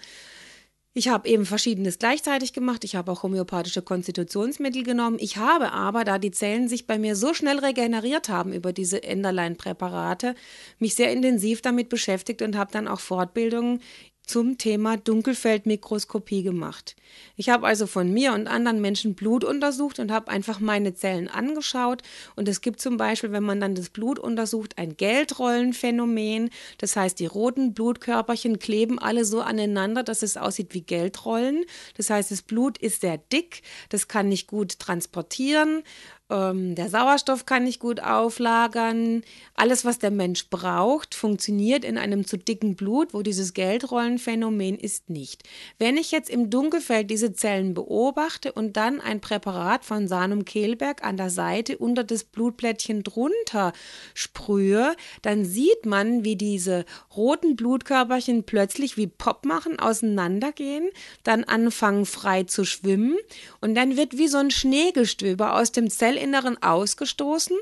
Ich 0.95 1.07
habe 1.07 1.29
eben 1.29 1.45
verschiedenes 1.45 1.99
gleichzeitig 1.99 2.51
gemacht. 2.51 2.83
Ich 2.83 2.95
habe 2.95 3.11
auch 3.11 3.21
homöopathische 3.21 3.83
Konstitutionsmittel 3.83 4.81
genommen. 4.81 5.17
Ich 5.19 5.37
habe 5.37 5.71
aber, 5.71 6.03
da 6.03 6.17
die 6.17 6.31
Zellen 6.31 6.67
sich 6.67 6.87
bei 6.87 6.97
mir 6.97 7.15
so 7.15 7.35
schnell 7.35 7.59
regeneriert 7.59 8.27
haben 8.27 8.53
über 8.53 8.73
diese 8.73 9.03
Enderlein-Präparate, 9.03 10.33
mich 10.79 10.95
sehr 10.95 11.13
intensiv 11.13 11.61
damit 11.61 11.89
beschäftigt 11.89 12.41
und 12.41 12.57
habe 12.57 12.71
dann 12.71 12.87
auch 12.87 13.01
Fortbildungen 13.01 13.81
zum 14.29 14.59
Thema 14.59 14.95
Dunkelfeldmikroskopie 14.95 16.43
gemacht. 16.43 16.95
Ich 17.35 17.49
habe 17.49 17.65
also 17.65 17.87
von 17.87 18.13
mir 18.13 18.33
und 18.33 18.47
anderen 18.47 18.79
Menschen 18.79 19.15
Blut 19.15 19.43
untersucht 19.43 19.97
und 19.97 20.11
habe 20.11 20.29
einfach 20.29 20.59
meine 20.59 20.93
Zellen 20.93 21.27
angeschaut. 21.27 22.03
Und 22.35 22.47
es 22.47 22.61
gibt 22.61 22.79
zum 22.79 22.97
Beispiel, 22.97 23.31
wenn 23.31 23.43
man 23.43 23.59
dann 23.59 23.73
das 23.73 23.89
Blut 23.89 24.19
untersucht, 24.19 24.77
ein 24.77 24.95
Geldrollenphänomen. 24.95 26.51
Das 26.77 26.95
heißt, 26.95 27.19
die 27.19 27.25
roten 27.25 27.73
Blutkörperchen 27.73 28.59
kleben 28.59 28.99
alle 28.99 29.25
so 29.25 29.41
aneinander, 29.41 30.03
dass 30.03 30.21
es 30.21 30.37
aussieht 30.37 30.75
wie 30.75 30.81
Geldrollen. 30.81 31.65
Das 31.97 32.11
heißt, 32.11 32.29
das 32.29 32.43
Blut 32.43 32.77
ist 32.77 33.01
sehr 33.01 33.17
dick, 33.17 33.63
das 33.89 34.07
kann 34.07 34.29
nicht 34.29 34.45
gut 34.45 34.77
transportieren 34.77 35.81
ähm, 36.29 36.75
der 36.75 36.89
Sauerstoff 36.89 37.45
kann 37.45 37.63
nicht 37.63 37.79
gut 37.79 38.01
auflagern. 38.01 39.23
Alles, 39.55 39.83
was 39.83 39.97
der 39.97 40.11
Mensch 40.11 40.49
braucht, 40.49 41.15
funktioniert 41.15 41.83
in 41.83 41.97
einem 41.97 42.25
zu 42.25 42.37
dicken 42.37 42.75
Blut, 42.75 43.13
wo 43.13 43.21
dieses 43.23 43.53
Geldrollenphänomen 43.53 44.77
ist 44.77 45.09
nicht. 45.09 45.43
Wenn 45.79 45.97
ich 45.97 46.11
jetzt 46.11 46.29
im 46.29 46.49
Dunkelfeld 46.49 47.09
diese 47.09 47.33
Zellen 47.33 47.73
beobachte 47.73 48.51
und 48.51 48.77
dann 48.77 49.01
ein 49.01 49.21
Präparat 49.21 49.85
von 49.85 50.07
Sanum 50.07 50.45
Kehlberg 50.45 51.03
an 51.03 51.17
der 51.17 51.31
Seite 51.31 51.77
unter 51.77 52.03
das 52.03 52.23
Blutplättchen 52.23 53.03
drunter 53.03 53.73
sprühe, 54.13 54.95
dann 55.23 55.45
sieht 55.45 55.85
man, 55.85 56.23
wie 56.23 56.35
diese 56.35 56.85
roten 57.15 57.55
Blutkörperchen 57.55 58.43
plötzlich 58.43 58.97
wie 58.97 59.07
Pop 59.07 59.45
machen, 59.45 59.79
auseinandergehen, 59.79 60.89
dann 61.23 61.43
anfangen 61.43 62.05
frei 62.05 62.43
zu 62.43 62.65
schwimmen 62.65 63.17
und 63.61 63.73
dann 63.75 63.97
wird 63.97 64.17
wie 64.17 64.27
so 64.27 64.37
ein 64.37 64.51
Schneegestöber 64.51 65.55
aus 65.55 65.71
dem 65.71 65.89
Zell 65.89 66.18
Zellinneren 66.19 66.61
ausgestoßen, 66.61 67.57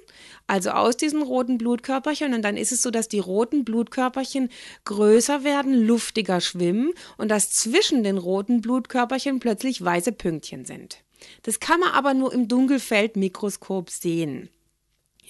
also 0.48 0.72
aus 0.72 0.98
diesen 0.98 1.22
roten 1.22 1.58
Blutkörperchen. 1.58 2.34
Und 2.34 2.42
dann 2.42 2.58
ist 2.58 2.72
es 2.72 2.82
so, 2.82 2.90
dass 2.90 3.08
die 3.08 3.20
roten 3.20 3.64
Blutkörperchen 3.64 4.50
größer 4.86 5.44
werden, 5.44 5.74
luftiger 5.74 6.42
schwimmen 6.42 6.94
und 7.18 7.30
dass 7.30 7.52
zwischen 7.52 8.04
den 8.04 8.18
roten 8.18 8.62
Blutkörperchen 8.62 9.40
plötzlich 9.40 9.84
weiße 9.84 10.12
Pünktchen 10.12 10.66
sind. 10.66 11.04
Das 11.44 11.60
kann 11.60 11.80
man 11.80 11.92
aber 11.92 12.14
nur 12.14 12.34
im 12.34 12.48
Dunkelfeldmikroskop 12.48 13.90
sehen. 13.90 14.50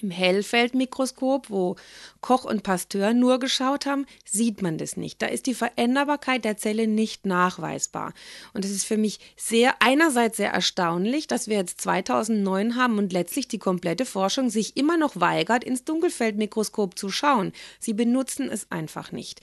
Im 0.00 0.10
Hellfeldmikroskop, 0.10 1.50
wo 1.50 1.74
Koch 2.20 2.44
und 2.44 2.62
Pasteur 2.62 3.14
nur 3.14 3.40
geschaut 3.40 3.84
haben, 3.84 4.06
sieht 4.24 4.62
man 4.62 4.78
das 4.78 4.96
nicht. 4.96 5.20
Da 5.22 5.26
ist 5.26 5.46
die 5.46 5.54
Veränderbarkeit 5.54 6.44
der 6.44 6.56
Zelle 6.56 6.86
nicht 6.86 7.26
nachweisbar. 7.26 8.14
Und 8.54 8.64
es 8.64 8.70
ist 8.70 8.84
für 8.84 8.96
mich 8.96 9.18
sehr, 9.36 9.74
einerseits 9.80 10.36
sehr 10.36 10.52
erstaunlich, 10.52 11.26
dass 11.26 11.48
wir 11.48 11.56
jetzt 11.56 11.80
2009 11.80 12.76
haben 12.76 12.98
und 12.98 13.12
letztlich 13.12 13.48
die 13.48 13.58
komplette 13.58 14.06
Forschung 14.06 14.50
sich 14.50 14.76
immer 14.76 14.96
noch 14.96 15.18
weigert, 15.18 15.64
ins 15.64 15.84
Dunkelfeldmikroskop 15.84 16.96
zu 16.96 17.10
schauen. 17.10 17.52
Sie 17.80 17.92
benutzen 17.92 18.48
es 18.50 18.70
einfach 18.70 19.10
nicht. 19.10 19.40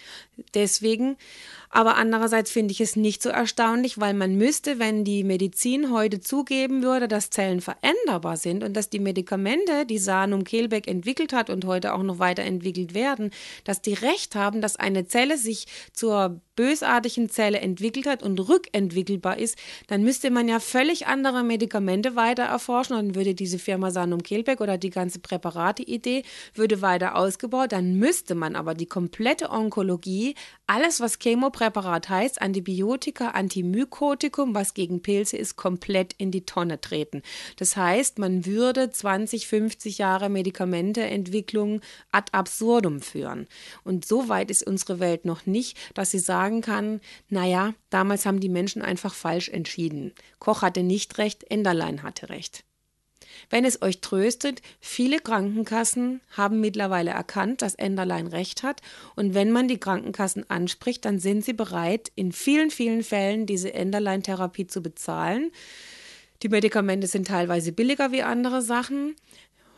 Deswegen 0.54 1.18
aber 1.76 1.98
andererseits 1.98 2.52
finde 2.52 2.72
ich 2.72 2.80
es 2.80 2.96
nicht 2.96 3.22
so 3.22 3.28
erstaunlich, 3.28 4.00
weil 4.00 4.14
man 4.14 4.38
müsste, 4.38 4.80
wenn 4.80 5.04
die 5.04 5.26
Medizin 5.26 5.92
heute 5.92 6.22
zugeben 6.22 6.84
würde, 6.84 7.10
dass 7.10 7.32
Zellen 7.32 7.60
veränderbar 7.60 8.38
sind 8.38 8.64
und 8.64 8.72
dass 8.76 8.90
die 8.90 9.02
Medikamente, 9.02 9.86
die 9.86 9.98
Sanum 9.98 10.45
Kehlbeck 10.46 10.88
entwickelt 10.88 11.34
hat 11.34 11.50
und 11.50 11.66
heute 11.66 11.94
auch 11.94 12.04
noch 12.04 12.20
weiterentwickelt 12.20 12.94
werden, 12.94 13.32
dass 13.66 13.82
die 13.82 13.94
recht 13.94 14.36
haben, 14.36 14.62
dass 14.62 14.78
eine 14.78 15.08
Zelle 15.08 15.38
sich 15.38 15.66
zur 15.92 16.40
bösartigen 16.56 17.30
Zelle 17.30 17.60
entwickelt 17.60 18.06
hat 18.06 18.24
und 18.24 18.40
rückentwickelbar 18.40 19.38
ist, 19.38 19.58
dann 19.88 20.04
müsste 20.04 20.30
man 20.32 20.48
ja 20.48 20.60
völlig 20.60 21.08
andere 21.08 21.44
Medikamente 21.44 22.16
weiter 22.16 22.44
erforschen 22.44 22.96
und 22.96 23.08
dann 23.08 23.16
würde 23.16 23.36
diese 23.36 23.60
Firma 23.60 23.92
Sanum 23.92 24.24
Kehlbeck 24.24 24.62
oder 24.62 24.78
die 24.78 24.90
ganze 24.90 25.20
Präparate-Idee 25.20 26.24
würde 26.54 26.82
weiter 26.82 27.16
ausgebaut. 27.16 27.72
Dann 27.72 27.96
müsste 27.96 28.36
man 28.36 28.56
aber 28.56 28.74
die 28.74 28.86
komplette 28.86 29.50
Onkologie, 29.50 30.36
alles 30.68 31.00
was 31.00 31.20
Chemopräparat 31.20 32.10
heißt, 32.10 32.42
Antibiotika, 32.42 33.30
Antimykotikum, 33.30 34.56
was 34.56 34.74
gegen 34.74 35.02
Pilze 35.02 35.38
ist, 35.38 35.56
komplett 35.56 36.14
in 36.18 36.32
die 36.32 36.46
Tonne 36.46 36.80
treten. 36.80 37.22
Das 37.58 37.76
heißt, 37.76 38.20
man 38.20 38.46
würde 38.46 38.90
20, 38.90 39.48
50 39.48 39.98
Jahre 39.98 40.30
Medikamenteentwicklung 40.36 41.82
ad 42.12 42.32
absurdum 42.34 43.02
führen. 43.02 43.48
Und 43.84 44.06
so 44.06 44.30
weit 44.30 44.52
ist 44.52 44.68
unsere 44.68 45.00
Welt 45.00 45.26
noch 45.26 45.46
nicht, 45.46 45.78
dass 45.94 46.12
sie 46.12 46.20
sagen, 46.20 46.62
kann, 46.62 47.02
naja, 47.30 47.74
damals 47.90 48.26
haben 48.26 48.40
die 48.40 48.50
Menschen 48.50 48.82
einfach 48.82 49.14
falsch 49.14 49.50
entschieden. 49.50 50.14
Koch 50.40 50.62
hatte 50.62 50.84
nicht 50.84 51.18
recht, 51.18 51.50
Enderlein 51.50 52.04
hatte 52.04 52.30
recht. 52.30 52.64
Wenn 53.50 53.66
es 53.66 53.82
euch 53.82 54.02
tröstet, 54.02 54.62
viele 54.80 55.20
Krankenkassen 55.20 56.22
haben 56.32 56.60
mittlerweile 56.62 57.12
erkannt, 57.12 57.62
dass 57.62 57.76
Enderlein 57.76 58.28
recht 58.28 58.64
hat. 58.64 58.82
Und 59.16 59.34
wenn 59.34 59.52
man 59.52 59.68
die 59.68 59.80
Krankenkassen 59.80 60.50
anspricht, 60.50 61.06
dann 61.06 61.20
sind 61.20 61.44
sie 61.44 61.54
bereit, 61.54 62.12
in 62.16 62.32
vielen, 62.32 62.72
vielen 62.72 63.04
Fällen 63.04 63.46
diese 63.46 63.74
Enderlein-Therapie 63.74 64.68
zu 64.68 64.82
bezahlen. 64.82 65.52
Die 66.44 66.50
Medikamente 66.50 67.08
sind 67.08 67.28
teilweise 67.28 67.72
billiger 67.72 68.12
wie 68.12 68.24
andere 68.24 68.62
Sachen. 68.62 69.16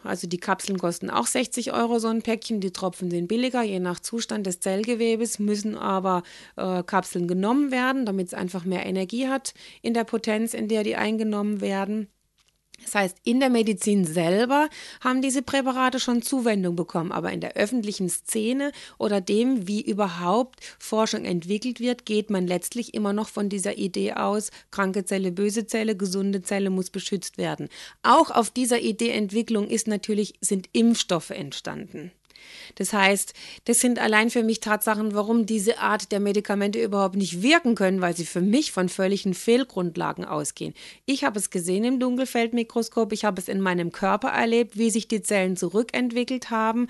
Also 0.04 0.27
die 0.27 0.39
Kapseln 0.39 0.77
kosten 0.77 1.10
auch 1.10 1.27
60 1.27 1.74
Euro 1.74 2.00
so 2.00 2.08
ein 2.08 2.22
Päckchen, 2.22 2.62
die 2.62 2.72
Tropfen 2.72 3.10
sind 3.12 3.27
billiger, 3.27 3.63
je 3.63 3.80
nach 3.80 4.00
Zustand 4.00 4.46
des 4.46 4.60
Zellgewebes 4.60 5.39
müssen 5.39 5.77
aber 5.77 6.24
äh, 6.56 6.84
Kapseln 6.84 7.27
genommen 7.27 7.72
werden, 7.72 8.06
damit 8.06 8.27
es 8.27 8.34
einfach 8.34 8.63
mehr 8.66 8.86
Energie 8.86 9.27
hat 9.27 9.54
in 9.82 9.94
der 9.94 10.04
Potenz, 10.04 10.54
in 10.54 10.68
der 10.68 10.84
die 10.84 10.96
eingenommen 10.96 11.62
werden. 11.62 12.08
Das 12.84 12.96
heißt, 12.96 13.17
in 13.24 13.39
der 13.39 13.50
Medizin 13.50 14.05
selber 14.05 14.69
haben 15.01 15.22
diese 15.22 15.41
Präparate 15.41 16.00
schon 16.00 16.22
Zuwendung 16.22 16.75
bekommen, 16.75 17.12
aber 17.12 17.31
in 17.31 17.41
der 17.41 17.55
öffentlichen 17.55 18.07
Szene 18.07 18.72
oder 18.98 19.19
dem, 19.19 19.67
wie 19.67 19.81
überhaupt 19.81 20.60
Forschung 20.79 21.25
entwickelt 21.25 21.79
wird, 21.79 22.05
geht 22.05 22.29
man 22.29 22.48
letztlich 22.48 22.93
immer 22.93 23.13
noch 23.13 23.29
von 23.29 23.50
dieser 23.50 23.77
Idee 23.77 24.13
aus, 24.13 24.51
kranke 24.72 25.05
Zelle, 25.05 25.31
böse 25.31 25.65
Zelle, 25.67 25.98
gesunde 25.98 26.43
Zelle 26.43 26.69
muss 26.69 26.89
beschützt 26.89 27.38
werden. 27.38 27.67
Auch 28.03 28.31
auf 28.31 28.51
dieser 28.51 28.79
Ideeentwicklung 28.79 29.67
ist 29.67 29.88
natürlich, 29.88 30.36
sind 30.39 30.69
Impfstoffe 30.72 31.31
entstanden. 31.31 32.12
Das 32.75 32.94
heißt, 32.94 33.34
das 33.65 33.79
sind 33.79 34.00
allein 34.00 34.29
für 34.29 34.44
mich 34.44 34.60
Tatsachen, 34.60 35.13
warum 35.13 35.46
diese 35.46 35.79
Art 35.79 36.12
der 36.12 36.20
Medikamente 36.20 36.82
überhaupt 36.82 37.15
nicht 37.15 37.41
wirken 37.41 37.75
können, 37.75 38.01
weil 38.01 38.15
sie 38.15 38.25
für 38.25 38.41
mich 38.41 38.72
von 38.72 38.89
völligen 38.89 39.34
Fehlgrundlagen 39.34 40.25
ausgehen. 40.25 40.74
Ich 41.06 41.24
habe 41.24 41.39
es 41.39 41.50
gesehen 41.50 41.84
im 41.84 42.00
Dunkelfeldmikroskop, 42.00 43.13
ich 43.13 43.25
habe 43.25 43.41
es 43.41 43.48
in 43.48 43.62
meinem 43.62 43.91
Körper 43.91 44.29
erlebt, 44.29 44.77
wie 44.77 44.89
sich 44.89 45.08
die 45.08 45.22
Zellen 45.22 45.58
zurückentwickelt 45.58 46.50
haben. 46.51 46.88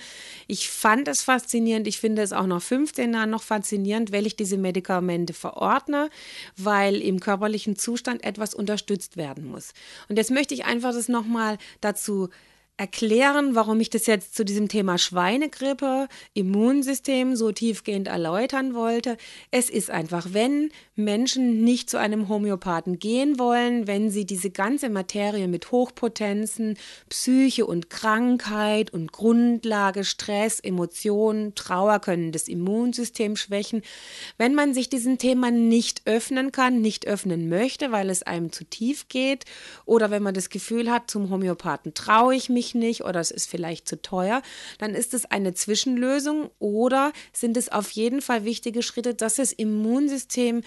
Ich 0.47 0.69
fand 0.69 1.07
es 1.07 1.21
faszinierend, 1.21 1.87
ich 1.87 1.99
finde 1.99 2.21
es 2.21 2.33
auch 2.33 2.47
nach 2.47 2.61
15 2.61 3.13
Jahren 3.13 3.29
noch 3.29 3.43
faszinierend, 3.43 4.11
weil 4.11 4.27
ich 4.27 4.35
diese 4.35 4.57
Medikamente 4.57 5.33
verordne, 5.33 6.09
weil 6.57 7.01
im 7.01 7.19
körperlichen 7.19 7.77
Zustand 7.77 8.23
etwas 8.23 8.53
unterstützt 8.53 9.17
werden 9.17 9.45
muss. 9.45 9.73
Und 10.09 10.17
jetzt 10.17 10.31
möchte 10.31 10.53
ich 10.53 10.65
einfach 10.65 10.93
das 10.93 11.07
nochmal 11.07 11.57
dazu 11.81 12.29
erklären, 12.77 13.55
warum 13.55 13.79
ich 13.79 13.89
das 13.89 14.05
jetzt 14.05 14.35
zu 14.35 14.45
diesem 14.45 14.67
Thema 14.67 14.99
Schweinegrippe, 14.99 16.07
Immunsystem 16.35 17.35
so 17.35 17.51
tiefgehend 17.51 18.07
erläutern 18.07 18.75
wollte. 18.75 19.17
Es 19.49 19.71
ist 19.71 19.89
einfach, 19.89 20.27
wenn 20.33 20.69
Menschen 20.95 21.63
nicht 21.63 21.89
zu 21.89 21.97
einem 21.97 22.29
Homöopathen 22.29 22.99
gehen 22.99 23.39
wollen, 23.39 23.87
wenn 23.87 24.11
sie 24.11 24.25
diese 24.25 24.51
ganze 24.51 24.89
Materie 24.89 25.47
mit 25.47 25.71
Hochpotenzen, 25.71 26.77
Psyche 27.09 27.65
und 27.65 27.89
Krankheit 27.89 28.93
und 28.93 29.11
Grundlage, 29.11 30.03
Stress, 30.03 30.59
Emotionen, 30.59 31.55
Trauer 31.55 31.99
können 31.99 32.31
das 32.31 32.47
Immunsystem 32.47 33.35
schwächen, 33.37 33.81
wenn 34.37 34.53
man 34.53 34.75
sich 34.75 34.87
diesem 34.87 35.17
Thema 35.17 35.49
nicht 35.49 36.03
öffnen 36.05 36.51
kann, 36.51 36.81
nicht 36.81 37.07
öffnen 37.07 37.49
möchte, 37.49 37.91
weil 37.91 38.11
es 38.11 38.21
einem 38.21 38.51
zu 38.51 38.65
tief 38.65 39.07
geht 39.07 39.45
oder 39.85 40.11
wenn 40.11 40.21
man 40.21 40.35
das 40.35 40.49
Gefühl 40.49 40.91
hat, 40.91 41.09
zum 41.09 41.31
Homöopathen 41.31 41.95
traue 41.95 42.35
ich 42.35 42.49
mich 42.49 42.66
ich 42.67 42.75
nicht 42.75 43.03
oder 43.03 43.19
es 43.19 43.31
ist 43.31 43.49
vielleicht 43.49 43.87
zu 43.87 44.01
teuer, 44.01 44.41
dann 44.77 44.93
ist 44.93 45.13
es 45.13 45.25
eine 45.25 45.53
Zwischenlösung 45.53 46.49
oder 46.59 47.11
sind 47.33 47.57
es 47.57 47.69
auf 47.69 47.89
jeden 47.91 48.21
Fall 48.21 48.45
wichtige 48.45 48.83
Schritte, 48.83 49.13
dass 49.13 49.35
das 49.35 49.51
Immunsystem 49.51 50.61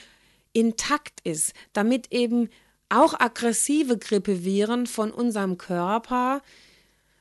intakt 0.52 1.20
ist, 1.24 1.52
damit 1.72 2.12
eben 2.12 2.48
auch 2.88 3.14
aggressive 3.18 3.98
Grippeviren 3.98 4.86
von 4.86 5.12
unserem 5.12 5.58
Körper 5.58 6.42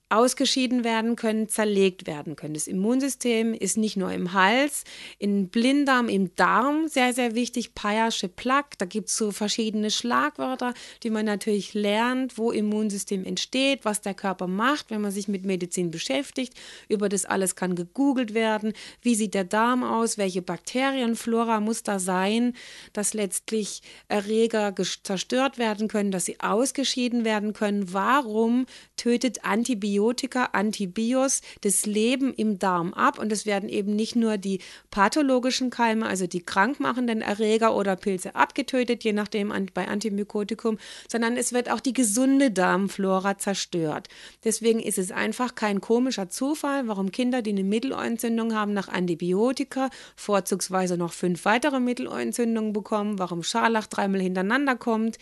ausgeschieden 0.09 0.83
werden 0.83 1.15
können, 1.15 1.47
zerlegt 1.47 2.07
werden 2.07 2.35
können. 2.35 2.55
Das 2.55 2.67
Immunsystem 2.67 3.53
ist 3.53 3.77
nicht 3.77 3.95
nur 3.95 4.11
im 4.11 4.33
Hals, 4.33 4.83
im 5.19 5.49
Blinddarm, 5.49 6.09
im 6.09 6.35
Darm 6.35 6.87
sehr, 6.87 7.13
sehr 7.13 7.35
wichtig. 7.35 7.75
Payasche 7.75 8.27
Plaque, 8.27 8.75
da 8.79 8.85
gibt 8.85 9.09
es 9.09 9.17
so 9.17 9.31
verschiedene 9.31 9.91
Schlagwörter, 9.91 10.73
die 11.03 11.11
man 11.11 11.25
natürlich 11.25 11.75
lernt, 11.75 12.39
wo 12.39 12.51
Immunsystem 12.51 13.23
entsteht, 13.23 13.85
was 13.85 14.01
der 14.01 14.15
Körper 14.15 14.47
macht, 14.47 14.89
wenn 14.89 15.01
man 15.01 15.11
sich 15.11 15.27
mit 15.27 15.45
Medizin 15.45 15.91
beschäftigt. 15.91 16.55
Über 16.87 17.07
das 17.07 17.25
alles 17.25 17.55
kann 17.55 17.75
gegoogelt 17.75 18.33
werden. 18.33 18.73
Wie 19.03 19.13
sieht 19.13 19.35
der 19.35 19.43
Darm 19.43 19.83
aus? 19.83 20.17
Welche 20.17 20.41
Bakterienflora 20.41 21.59
muss 21.59 21.83
da 21.83 21.99
sein, 21.99 22.53
dass 22.93 23.13
letztlich 23.13 23.83
Erreger 24.07 24.73
zerstört 25.03 25.59
werden 25.59 25.87
können, 25.87 26.09
dass 26.09 26.25
sie 26.25 26.39
ausgeschieden 26.39 27.25
werden 27.25 27.53
können? 27.53 27.93
Warum 27.93 28.65
tötet 28.95 29.45
Antibiotika 29.45 29.98
Antibiotika, 29.99 30.49
Antibios 30.53 31.41
das 31.61 31.85
Leben 31.85 32.33
im 32.33 32.57
Darm 32.57 32.93
ab 32.93 33.19
und 33.19 33.31
es 33.33 33.45
werden 33.45 33.67
eben 33.67 33.95
nicht 33.95 34.15
nur 34.15 34.37
die 34.37 34.59
pathologischen 34.91 35.69
Keime, 35.69 36.05
also 36.05 36.25
die 36.25 36.41
krankmachenden 36.41 37.21
Erreger 37.21 37.75
oder 37.75 37.97
Pilze 37.97 38.33
abgetötet, 38.35 39.03
je 39.03 39.11
nachdem 39.11 39.53
bei 39.73 39.87
Antimykotikum, 39.87 40.77
sondern 41.11 41.35
es 41.35 41.51
wird 41.51 41.69
auch 41.69 41.81
die 41.81 41.91
gesunde 41.91 42.49
Darmflora 42.51 43.37
zerstört. 43.37 44.07
Deswegen 44.45 44.79
ist 44.79 44.97
es 44.97 45.11
einfach 45.11 45.55
kein 45.55 45.81
komischer 45.81 46.29
Zufall, 46.29 46.87
warum 46.87 47.11
Kinder, 47.11 47.41
die 47.41 47.51
eine 47.51 47.65
Mittelohrentzündung 47.65 48.55
haben, 48.55 48.73
nach 48.73 48.87
Antibiotika 48.87 49.89
vorzugsweise 50.15 50.97
noch 50.97 51.11
fünf 51.11 51.43
weitere 51.43 51.81
Mittelohrentzündungen 51.81 52.71
bekommen, 52.71 53.19
warum 53.19 53.43
Scharlach 53.43 53.87
dreimal 53.87 54.21
hintereinander 54.21 54.77
kommt, 54.77 55.17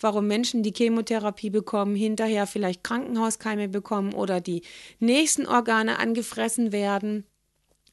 warum 0.00 0.28
Menschen, 0.28 0.62
die 0.62 0.72
Chemotherapie 0.72 1.50
bekommen, 1.50 1.96
hinterher 1.96 2.46
vielleicht 2.46 2.84
Krankenhauskeime 2.84 3.68
bekommen 3.68 4.14
oder 4.20 4.40
die 4.40 4.62
nächsten 4.98 5.46
Organe 5.46 5.98
angefressen 5.98 6.70
werden 6.70 7.26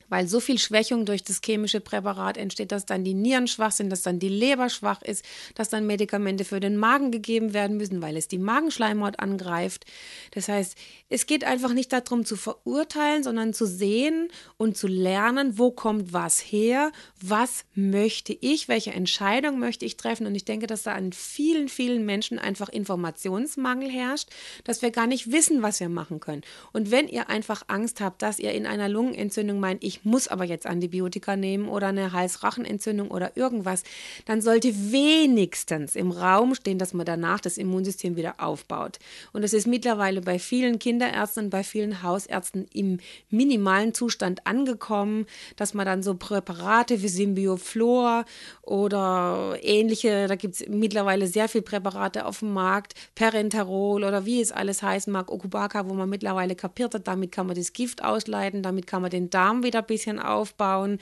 weil 0.10 0.28
so 0.28 0.40
viel 0.40 0.58
Schwächung 0.60 1.06
durch 1.06 1.24
das 1.24 1.42
chemische 1.44 1.80
Präparat 1.80 2.38
entsteht, 2.38 2.72
dass 2.72 2.86
dann 2.86 3.04
die 3.04 3.14
Nieren 3.14 3.48
schwach 3.48 3.72
sind, 3.72 3.90
dass 3.90 4.02
dann 4.02 4.20
die 4.20 4.30
Leber 4.30 4.70
schwach 4.70 5.02
ist, 5.02 5.26
dass 5.56 5.70
dann 5.70 5.88
Medikamente 5.88 6.46
für 6.46 6.60
den 6.60 6.78
Magen 6.78 7.12
gegeben 7.12 7.54
werden 7.54 7.78
müssen, 7.78 8.02
weil 8.02 8.18
es 8.18 8.28
die 8.28 8.38
Magenschleimhaut 8.38 9.20
angreift. 9.20 9.86
Das 10.32 10.48
heißt, 10.48 10.78
es 11.10 11.26
geht 11.26 11.44
einfach 11.44 11.74
nicht 11.74 11.94
darum 11.94 12.26
zu 12.26 12.36
verurteilen, 12.36 13.24
sondern 13.24 13.54
zu 13.54 13.66
sehen 13.66 14.30
und 14.58 14.78
zu 14.78 14.88
lernen, 14.88 15.58
wo 15.58 15.72
kommt 15.72 16.14
was 16.14 16.40
her, 16.40 16.92
was 17.22 17.66
möchte 17.76 18.38
ich, 18.40 18.68
welche 18.68 18.92
Entscheidung 18.92 19.60
möchte 19.60 19.86
ich 19.86 19.98
treffen. 19.98 20.28
Und 20.28 20.36
ich 20.36 20.46
denke, 20.46 20.68
dass 20.68 20.84
da 20.84 20.94
an 20.94 21.14
vielen, 21.14 21.70
vielen 21.70 22.06
Menschen 22.06 22.40
einfach 22.40 22.70
Informationsmangel 22.70 23.90
herrscht, 23.90 24.30
dass 24.64 24.82
wir 24.82 24.92
gar 24.92 25.08
nicht 25.08 25.32
wissen, 25.32 25.62
was 25.62 25.80
wir 25.80 25.90
machen 25.90 26.20
können. 26.20 26.42
Und 26.74 26.92
wenn 26.92 27.08
ihr 27.08 27.30
einfach 27.30 27.64
Angst 27.68 28.02
habt, 28.02 28.22
dass 28.22 28.40
ihr 28.40 28.52
in 28.52 28.66
einer 28.66 28.90
Lungenentzündung 28.90 29.60
meint, 29.60 29.84
ich 29.84 29.97
ich 29.98 30.06
muss 30.06 30.28
aber 30.28 30.46
jetzt 30.46 30.66
Antibiotika 30.68 31.36
nehmen 31.36 31.68
oder 31.68 31.88
eine 31.88 32.12
Halsrachenentzündung 32.12 33.10
oder 33.10 33.36
irgendwas, 33.36 33.84
dann 34.26 34.42
sollte 34.42 34.74
wenigstens 34.92 35.96
im 35.96 36.12
Raum 36.12 36.56
stehen, 36.56 36.78
dass 36.78 36.94
man 36.94 37.06
danach 37.06 37.40
das 37.40 37.58
Immunsystem 37.58 38.16
wieder 38.16 38.36
aufbaut. 38.38 39.00
Und 39.34 39.44
es 39.44 39.54
ist 39.54 39.68
mittlerweile 39.68 40.22
bei 40.22 40.40
vielen 40.40 40.80
Kinderärzten 40.80 41.46
und 41.46 41.50
bei 41.50 41.64
vielen 41.64 42.04
Hausärzten 42.04 42.68
im 42.74 43.00
minimalen 43.30 43.94
Zustand 43.94 44.46
angekommen, 44.46 45.26
dass 45.56 45.74
man 45.74 45.86
dann 45.86 46.04
so 46.04 46.16
Präparate 46.16 47.02
wie 47.02 47.08
Symbioflor 47.08 48.26
oder 48.62 49.58
ähnliche, 49.62 50.28
da 50.28 50.36
gibt 50.36 50.56
es 50.56 50.68
mittlerweile 50.68 51.28
sehr 51.28 51.50
viele 51.50 51.64
Präparate 51.64 52.26
auf 52.26 52.40
dem 52.40 52.54
Markt, 52.54 52.94
Perenterol 53.16 54.04
oder 54.04 54.26
wie 54.26 54.42
es 54.42 54.52
alles 54.52 54.84
heißen 54.84 55.12
mag, 55.12 55.32
Okubaka, 55.32 55.88
wo 55.90 55.94
man 55.94 56.10
mittlerweile 56.10 56.56
kapiert 56.56 56.94
hat, 56.94 57.08
damit 57.08 57.32
kann 57.32 57.48
man 57.48 57.56
das 57.56 57.74
Gift 57.74 58.04
ausleiten, 58.04 58.62
damit 58.62 58.88
kann 58.88 59.02
man 59.02 59.12
den 59.12 59.30
Darm 59.30 59.64
wieder 59.64 59.82
bisschen 59.88 60.20
aufbauen. 60.20 61.00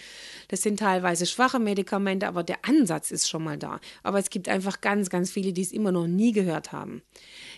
Das 0.47 0.61
sind 0.61 0.79
teilweise 0.79 1.25
schwache 1.25 1.59
Medikamente, 1.59 2.27
aber 2.27 2.43
der 2.43 2.63
Ansatz 2.63 3.11
ist 3.11 3.29
schon 3.29 3.43
mal 3.43 3.57
da. 3.57 3.79
Aber 4.03 4.19
es 4.19 4.29
gibt 4.29 4.49
einfach 4.49 4.81
ganz, 4.81 5.09
ganz 5.09 5.31
viele, 5.31 5.53
die 5.53 5.61
es 5.61 5.71
immer 5.71 5.91
noch 5.91 6.07
nie 6.07 6.31
gehört 6.31 6.71
haben, 6.71 7.01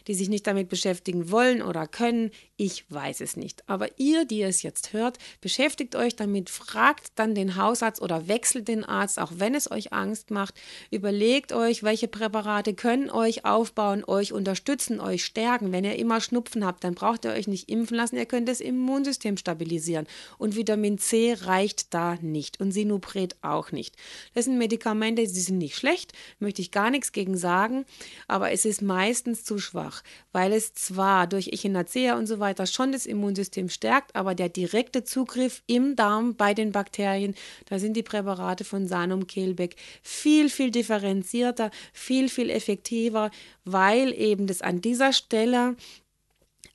die 0.08 0.14
sich 0.14 0.30
nicht 0.30 0.48
damit 0.48 0.70
beschäftigen 0.70 1.32
wollen 1.32 1.62
oder 1.62 1.88
können. 1.88 2.32
Ich 2.56 2.90
weiß 2.90 3.22
es 3.22 3.38
nicht. 3.38 3.68
Aber 3.68 4.00
ihr, 4.00 4.26
die 4.26 4.42
es 4.42 4.64
jetzt 4.64 4.94
hört, 4.94 5.18
beschäftigt 5.42 5.96
euch 5.96 6.16
damit, 6.16 6.50
fragt 6.50 7.12
dann 7.16 7.36
den 7.36 7.56
Hausarzt 7.56 8.02
oder 8.02 8.28
wechselt 8.28 8.68
den 8.68 8.84
Arzt, 8.84 9.20
auch 9.20 9.34
wenn 9.36 9.56
es 9.56 9.70
euch 9.70 9.94
Angst 9.94 10.32
macht. 10.32 10.56
Überlegt 10.92 11.54
euch, 11.54 11.84
welche 11.84 12.08
Präparate 12.08 12.74
können 12.74 13.10
euch 13.10 13.46
aufbauen, 13.46 14.04
euch 14.06 14.34
unterstützen, 14.34 15.00
euch 15.00 15.26
stärken. 15.26 15.72
Wenn 15.72 15.84
ihr 15.84 15.98
immer 15.98 16.22
Schnupfen 16.22 16.66
habt, 16.66 16.84
dann 16.84 16.96
braucht 16.96 17.26
ihr 17.26 17.32
euch 17.32 17.48
nicht 17.48 17.70
impfen 17.70 17.98
lassen. 17.98 18.18
Ihr 18.18 18.26
könnt 18.26 18.48
das 18.48 18.62
Immunsystem 18.62 19.38
stabilisieren. 19.38 20.08
Und 20.38 20.56
Vitamin 20.56 20.98
C 20.98 21.17
reicht 21.40 21.94
da 21.94 22.16
nicht 22.22 22.60
und 22.60 22.72
Sinupret 22.72 23.36
auch 23.42 23.72
nicht. 23.72 23.96
Das 24.34 24.46
sind 24.46 24.58
Medikamente, 24.58 25.24
die 25.24 25.28
sind 25.28 25.58
nicht 25.58 25.76
schlecht, 25.76 26.14
möchte 26.40 26.62
ich 26.62 26.72
gar 26.72 26.90
nichts 26.90 27.12
gegen 27.12 27.38
sagen, 27.38 27.86
aber 28.28 28.52
es 28.52 28.66
ist 28.66 28.82
meistens 28.82 29.44
zu 29.44 29.60
schwach, 29.60 30.04
weil 30.32 30.54
es 30.54 30.74
zwar 30.74 31.28
durch 31.28 31.50
Echinacea 31.50 32.18
und 32.18 32.28
so 32.28 32.40
weiter 32.40 32.66
schon 32.68 32.92
das 32.92 33.06
Immunsystem 33.06 33.70
stärkt, 33.70 34.16
aber 34.16 34.36
der 34.36 34.50
direkte 34.50 35.04
Zugriff 35.04 35.64
im 35.68 35.96
Darm 35.96 36.36
bei 36.36 36.54
den 36.54 36.72
Bakterien, 36.72 37.36
da 37.66 37.80
sind 37.80 37.96
die 37.96 38.04
Präparate 38.04 38.64
von 38.64 38.88
Sanum 38.88 39.28
Kehlbeck 39.28 39.76
viel, 40.02 40.50
viel 40.50 40.72
differenzierter, 40.72 41.72
viel, 41.94 42.30
viel 42.30 42.50
effektiver, 42.50 43.32
weil 43.66 44.14
eben 44.14 44.48
das 44.48 44.62
an 44.62 44.82
dieser 44.82 45.14
Stelle 45.14 45.76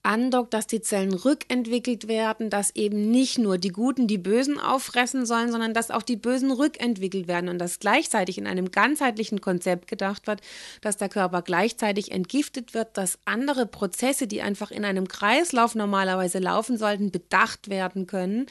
andockt, 0.03 0.53
dass 0.53 0.67
die 0.67 0.81
Zellen 0.81 1.15
rückentwickelt 1.15 2.09
werden, 2.09 2.51
dass 2.51 2.75
eben 2.75 3.11
nicht 3.11 3.39
nur 3.39 3.59
die 3.59 3.69
Guten 3.69 4.07
die 4.07 4.19
Bösen 4.19 4.59
auffressen 4.59 5.27
sollen, 5.27 5.53
sondern 5.53 5.75
dass 5.75 5.91
auch 5.91 6.03
die 6.03 6.17
Bösen 6.17 6.51
rückentwickelt 6.51 7.29
werden 7.29 7.49
und 7.49 7.59
dass 7.59 7.79
gleichzeitig 7.79 8.39
in 8.39 8.47
einem 8.47 8.71
ganzheitlichen 8.71 9.41
Konzept 9.41 9.87
gedacht 9.87 10.27
wird, 10.27 10.41
dass 10.81 10.97
der 10.97 11.09
Körper 11.09 11.43
gleichzeitig 11.43 12.11
entgiftet 12.11 12.75
wird, 12.75 12.97
dass 12.97 13.19
andere 13.25 13.67
Prozesse, 13.67 14.27
die 14.27 14.43
einfach 14.43 14.71
in 14.71 14.85
einem 14.85 15.07
Kreislauf 15.07 15.75
normalerweise 15.75 16.39
laufen 16.39 16.77
sollten, 16.77 17.11
bedacht 17.11 17.69
werden 17.69 18.07
können. 18.07 18.47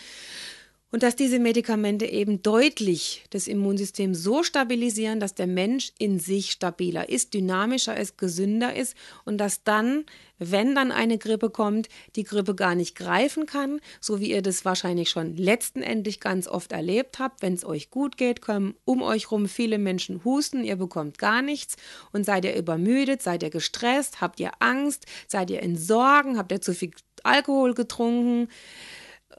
Und 0.92 1.04
dass 1.04 1.16
diese 1.16 1.40
Medikamente 1.40 2.06
eben 2.06 2.44
deutlich 2.44 3.24
das 3.30 3.48
Immunsystem 3.48 4.14
so 4.14 4.44
stabilisieren, 4.44 5.22
dass 5.22 5.34
der 5.34 5.48
Mensch 5.48 5.94
in 5.98 6.20
sich 6.20 6.52
stabiler 6.52 7.08
ist, 7.08 7.34
dynamischer 7.34 7.96
ist, 7.96 8.18
gesünder 8.18 8.76
ist 8.76 8.96
und 9.24 9.38
dass 9.38 9.64
dann, 9.64 10.04
wenn 10.38 10.76
dann 10.76 10.92
eine 10.92 11.18
Grippe 11.18 11.50
kommt, 11.50 11.88
die 12.18 12.26
Grippe 12.26 12.56
gar 12.56 12.76
nicht 12.76 12.96
greifen 12.96 13.46
kann, 13.46 13.80
so 14.02 14.20
wie 14.20 14.32
ihr 14.32 14.42
das 14.42 14.66
wahrscheinlich 14.66 15.10
schon 15.10 15.38
letztendlich 15.38 16.20
ganz 16.20 16.50
oft 16.50 16.74
erlebt 16.74 17.20
habt. 17.20 17.42
Wenn 17.42 17.54
es 17.54 17.64
euch 17.64 17.90
gut 17.90 18.18
geht, 18.18 18.42
kommen 18.42 18.76
um 18.84 19.02
euch 19.02 19.32
rum 19.32 19.48
viele 19.48 19.78
Menschen 19.78 20.26
husten, 20.26 20.66
ihr 20.66 20.76
bekommt 20.76 21.18
gar 21.18 21.42
nichts 21.42 21.78
und 22.12 22.26
seid 22.26 22.44
ihr 22.44 22.56
übermüdet, 22.58 23.22
seid 23.22 23.44
ihr 23.44 23.50
gestresst, 23.50 24.20
habt 24.20 24.42
ihr 24.42 24.52
Angst, 24.60 25.06
seid 25.30 25.52
ihr 25.52 25.62
in 25.62 25.78
Sorgen, 25.78 26.38
habt 26.38 26.52
ihr 26.52 26.60
zu 26.60 26.74
viel 26.74 26.92
Alkohol 27.24 27.76
getrunken 27.76 28.50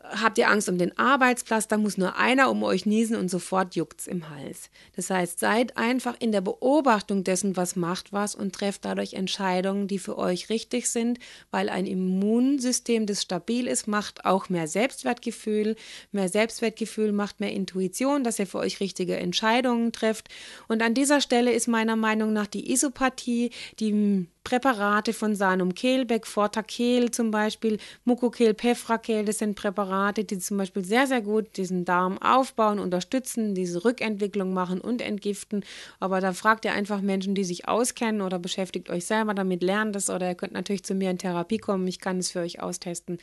habt 0.03 0.38
ihr 0.38 0.51
Angst 0.51 0.69
um 0.69 0.79
den 0.79 0.97
Arbeitsplatz, 0.99 1.69
da 1.69 1.77
muss 1.77 1.97
nur 1.97 2.17
einer 2.17 2.51
um 2.51 2.62
euch 2.62 2.87
niesen 2.87 3.17
und 3.17 3.31
sofort 3.31 3.77
juckt's 3.77 4.07
im 4.07 4.29
Hals. 4.31 4.71
Das 4.97 5.11
heißt, 5.11 5.38
seid 5.38 5.77
einfach 5.77 6.17
in 6.19 6.33
der 6.33 6.41
Beobachtung 6.41 7.25
dessen, 7.25 7.57
was 7.57 7.77
macht 7.77 8.12
was 8.12 8.35
und 8.35 8.55
trefft 8.55 8.85
dadurch 8.85 9.15
Entscheidungen, 9.15 9.88
die 9.88 9.99
für 9.99 10.19
euch 10.19 10.49
richtig 10.49 10.91
sind, 10.91 11.19
weil 11.51 11.69
ein 11.69 11.87
Immunsystem, 11.87 13.07
das 13.07 13.23
stabil 13.23 13.67
ist, 13.67 13.87
macht 13.87 14.25
auch 14.25 14.49
mehr 14.49 14.67
Selbstwertgefühl. 14.67 15.77
Mehr 16.11 16.29
Selbstwertgefühl 16.29 17.12
macht 17.12 17.41
mehr 17.41 17.53
Intuition, 17.53 18.25
dass 18.25 18.38
ihr 18.38 18.47
für 18.47 18.59
euch 18.59 18.81
richtige 18.81 19.17
Entscheidungen 19.17 19.93
trefft. 19.93 20.29
Und 20.69 20.83
an 20.83 20.95
dieser 20.95 21.21
Stelle 21.21 21.53
ist 21.53 21.69
meiner 21.69 21.97
Meinung 21.97 22.33
nach 22.33 22.47
die 22.47 22.73
Isopathie, 22.73 23.51
die 23.79 24.27
Präparate 24.44 25.12
von 25.12 25.35
Sanum 25.35 25.74
Kehlbeck, 25.74 26.26
Fortakel 26.26 27.11
zum 27.11 27.31
Beispiel, 27.31 27.78
Mucokel, 28.05 28.55
Pefrakel, 28.55 29.24
das 29.24 29.38
sind 29.38 29.55
Präparate, 29.55 30.24
die 30.24 30.38
zum 30.38 30.57
Beispiel 30.57 30.85
sehr, 30.85 31.07
sehr 31.07 31.22
gut 31.22 31.57
diesen 31.57 31.85
Darm 31.85 32.20
aufbauen, 32.20 32.78
unterstützen, 32.78 33.55
diese 33.55 33.85
Rückentwicklung 33.85 34.52
machen 34.52 34.81
und 34.81 35.00
entgiften. 35.00 35.64
Aber 36.00 36.20
da 36.20 36.33
fragt 36.33 36.64
ihr 36.64 36.72
einfach 36.72 37.00
Menschen, 37.00 37.35
die 37.35 37.44
sich 37.44 37.68
auskennen 37.68 38.20
oder 38.20 38.38
beschäftigt 38.38 38.90
euch 38.90 39.07
selber 39.07 39.35
damit, 39.35 39.62
lernt 39.62 39.94
es 39.96 40.11
oder 40.11 40.28
ihr 40.28 40.35
könnt 40.35 40.52
natürlich 40.52 40.85
zu 40.85 40.94
mir 40.94 41.11
in 41.11 41.18
Therapie 41.18 41.59
kommen, 41.59 41.87
ich 41.87 42.00
kann 42.00 42.18
es 42.18 42.31
für 42.31 42.40
euch 42.40 42.61
austesten. 42.61 43.18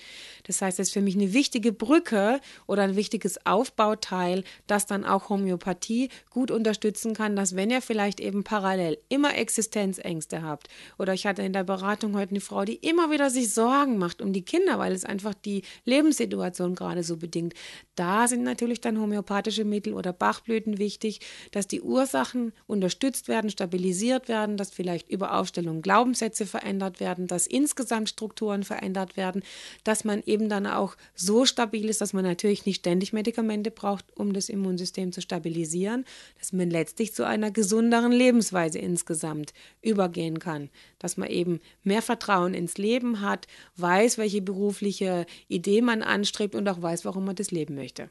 Das 0.48 0.62
heißt, 0.62 0.80
es 0.80 0.88
ist 0.88 0.94
für 0.94 1.02
mich 1.02 1.16
eine 1.16 1.34
wichtige 1.34 1.74
Brücke 1.74 2.40
oder 2.66 2.84
ein 2.84 2.96
wichtiges 2.96 3.46
Aufbauteil, 3.46 4.44
das 4.68 4.86
dann 4.86 5.06
auch 5.06 5.30
Homöopathie 5.30 6.10
gut 6.30 6.50
unterstützen 6.50 7.14
kann, 7.14 7.36
dass 7.36 7.56
wenn 7.56 7.70
ihr 7.70 7.82
vielleicht 7.82 8.20
eben 8.20 8.44
parallel 8.44 8.98
immer 9.10 9.36
Existenzängste 9.36 10.42
habt 10.42 10.70
oder 10.98 11.09
oder 11.10 11.16
ich 11.16 11.26
hatte 11.26 11.42
in 11.42 11.54
der 11.54 11.64
Beratung 11.64 12.16
heute 12.16 12.30
eine 12.30 12.40
Frau, 12.40 12.66
die 12.66 12.76
immer 12.76 13.10
wieder 13.10 13.32
sich 13.32 13.52
Sorgen 13.52 13.98
macht 13.98 14.22
um 14.22 14.32
die 14.32 14.44
Kinder, 14.44 14.78
weil 14.78 14.92
es 14.92 15.06
einfach 15.06 15.34
die 15.34 15.64
Lebenssituation 15.86 16.76
gerade 16.76 17.02
so 17.02 17.18
bedingt. 17.18 17.56
Da 17.96 18.28
sind 18.28 18.44
natürlich 18.44 18.80
dann 18.80 19.02
homöopathische 19.02 19.66
Mittel 19.66 19.94
oder 19.94 20.14
Bachblüten 20.14 20.78
wichtig, 20.78 21.22
dass 21.52 21.66
die 21.66 21.82
Ursachen 21.82 22.54
unterstützt 22.68 23.28
werden, 23.28 23.50
stabilisiert 23.50 24.28
werden, 24.28 24.56
dass 24.56 24.70
vielleicht 24.70 25.10
über 25.10 25.36
Aufstellung 25.36 25.82
Glaubenssätze 25.82 26.46
verändert 26.46 27.00
werden, 27.00 27.26
dass 27.26 27.48
insgesamt 27.48 28.10
Strukturen 28.10 28.62
verändert 28.62 29.18
werden, 29.18 29.42
dass 29.84 30.04
man 30.04 30.22
eben 30.28 30.48
dann 30.48 30.68
auch 30.68 30.96
so 31.16 31.46
stabil 31.46 31.90
ist, 31.90 32.02
dass 32.02 32.14
man 32.14 32.24
natürlich 32.24 32.68
nicht 32.68 32.82
ständig 32.82 33.14
Medikamente 33.14 33.72
braucht, 33.72 34.06
um 34.16 34.32
das 34.32 34.48
Immunsystem 34.48 35.12
zu 35.12 35.22
stabilisieren, 35.22 36.06
dass 36.38 36.54
man 36.54 36.70
letztlich 36.70 37.16
zu 37.16 37.26
einer 37.26 37.50
gesunderen 37.50 38.12
Lebensweise 38.12 38.78
insgesamt 38.78 39.56
übergehen 39.82 40.38
kann 40.38 40.70
dass 41.00 41.18
man 41.18 41.30
eben 41.30 41.60
mehr 41.84 42.02
Vertrauen 42.02 42.54
ins 42.54 42.78
Leben 42.78 43.22
hat, 43.22 43.48
weiß, 43.78 44.18
welche 44.18 44.42
berufliche 44.42 45.26
Idee 45.48 45.82
man 45.82 46.04
anstrebt 46.04 46.56
und 46.56 46.68
auch 46.70 46.82
weiß, 46.82 47.06
warum 47.06 47.26
man 47.26 47.36
das 47.36 47.52
leben 47.52 47.76
möchte. 47.76 48.10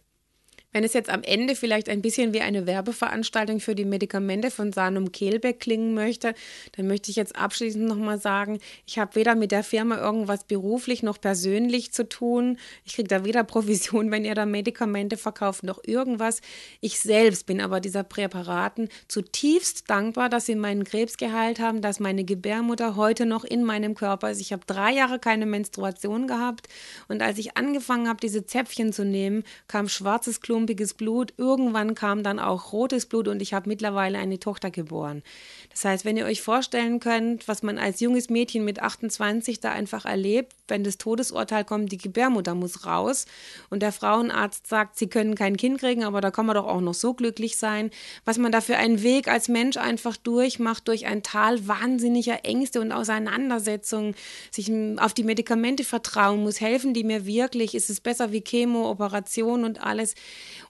Wenn 0.71 0.85
es 0.85 0.93
jetzt 0.93 1.09
am 1.09 1.23
Ende 1.23 1.55
vielleicht 1.55 1.89
ein 1.89 2.03
bisschen 2.03 2.35
wie 2.35 2.43
eine 2.43 2.67
Werbeveranstaltung 2.67 3.59
für 3.59 3.75
die 3.75 3.87
Medikamente 3.87 4.51
von 4.51 4.71
Sanum 4.71 5.13
Kehlbeck 5.13 5.61
klingen 5.61 5.95
möchte, 5.95 6.35
dann 6.77 6.87
möchte 6.87 7.11
ich 7.11 7.17
jetzt 7.17 7.37
abschließend 7.37 7.87
nochmal 7.87 8.21
sagen, 8.21 8.59
ich 8.85 8.99
habe 8.99 9.15
weder 9.15 9.35
mit 9.35 9.51
der 9.51 9.65
Firma 9.65 9.97
irgendwas 9.97 10.45
beruflich 10.45 11.03
noch 11.03 11.19
persönlich 11.19 11.93
zu 11.93 12.07
tun. 12.07 12.59
Ich 12.85 12.97
kriege 12.97 13.09
da 13.09 13.25
weder 13.25 13.45
Provision, 13.45 14.11
wenn 14.11 14.27
ihr 14.27 14.35
da 14.35 14.45
Medikamente 14.45 15.17
verkauft, 15.17 15.63
noch 15.63 15.81
irgendwas. 15.85 16.43
Ich 16.83 17.01
selbst 17.01 17.47
bin 17.47 17.63
aber 17.63 17.81
dieser 17.81 18.05
Präparaten 18.05 18.91
zutiefst 19.09 19.89
dankbar, 19.89 20.29
dass 20.29 20.45
sie 20.45 20.55
meinen 20.55 20.85
Krebs 20.85 21.17
geheilt 21.17 21.61
haben, 21.61 21.81
dass 21.81 21.99
meine 21.99 22.25
Gebärmutter 22.25 22.95
heute 22.95 23.25
noch 23.25 23.45
in 23.45 23.65
meinem 23.65 23.95
Körper 23.95 24.31
ist. 24.31 24.41
Ich 24.43 24.53
habe 24.53 24.67
drei 24.67 24.93
Jahre 24.93 25.19
keine 25.19 25.47
Menstruation 25.47 26.27
gehabt 26.27 26.69
und 27.09 27.23
als 27.23 27.39
ich 27.39 27.57
angefangen 27.57 28.07
habe, 28.07 28.21
diese 28.21 28.45
Zäpfchen 28.45 28.93
zu 28.93 29.07
nehmen, 29.07 29.45
kam 29.67 29.89
schwarzes 29.89 30.43
Klumpen 30.43 30.58
klumpiges 30.59 30.95
Blut. 30.95 31.35
Irgendwann 31.37 31.95
kam 31.95 32.25
dann 32.25 32.41
auch 32.41 32.73
rotes 32.73 33.07
Blut 33.07 33.29
und 33.29 33.41
ich 33.41 33.55
habe 33.55 33.69
mittlerweile 33.69 34.19
eine 34.19 34.41
Tochter 34.41 34.73
geboren. 34.73 35.23
Das 35.71 35.85
heißt, 35.85 36.05
wenn 36.05 36.17
ihr 36.17 36.25
euch 36.25 36.43
vorstellen 36.43 36.99
könnt, 36.99 37.47
was 37.47 37.63
man 37.63 37.79
als 37.79 38.01
junges 38.01 38.29
Mädchen 38.29 38.65
mit 38.65 38.81
28 38.81 39.61
da 39.61 39.71
einfach 39.71 40.05
erlebt, 40.05 40.53
wenn 40.67 40.83
das 40.83 40.99
Todesurteil 40.99 41.65
kommt, 41.65 41.93
die 41.93 41.99
Gebärmutter 41.99 42.57
muss 42.57 42.85
raus 42.85 43.27
und 43.71 43.81
der 43.81 43.93
Frauenarzt 43.93 44.67
sagt, 44.67 44.99
sie 44.99 45.07
können 45.07 45.37
kein 45.37 45.57
Kind 45.57 45.79
kriegen, 45.79 46.03
aber 46.03 46.21
da 46.21 46.33
kann 46.33 46.47
man 46.47 46.57
doch 46.57 46.67
auch 46.67 46.81
noch 46.81 46.95
so 46.95 47.15
glücklich 47.15 47.57
sein, 47.57 47.91
was 48.25 48.39
man 48.39 48.51
da 48.51 48.61
für 48.61 48.77
einen 48.77 49.03
Weg 49.05 49.29
als 49.29 49.47
Mensch 49.47 49.77
einfach 49.77 50.17
durchmacht, 50.17 50.89
durch 50.89 51.07
ein 51.07 51.23
Tal 51.23 51.69
wahnsinniger 51.69 52.45
Ängste 52.45 52.81
und 52.81 52.91
Auseinandersetzungen, 52.91 54.17
sich 54.51 54.73
auf 54.97 55.15
die 55.15 55.25
Medikamente 55.25 55.85
vertrauen 55.85 56.43
muss, 56.43 56.61
helfen 56.61 56.95
die 56.95 57.05
mir 57.05 57.27
wirklich, 57.27 57.77
ist 57.77 57.91
es 57.91 58.01
besser 58.01 58.33
wie 58.33 58.41
Chemo, 58.41 58.91
Operation 58.91 59.65
und 59.65 59.81
alles. 59.81 60.17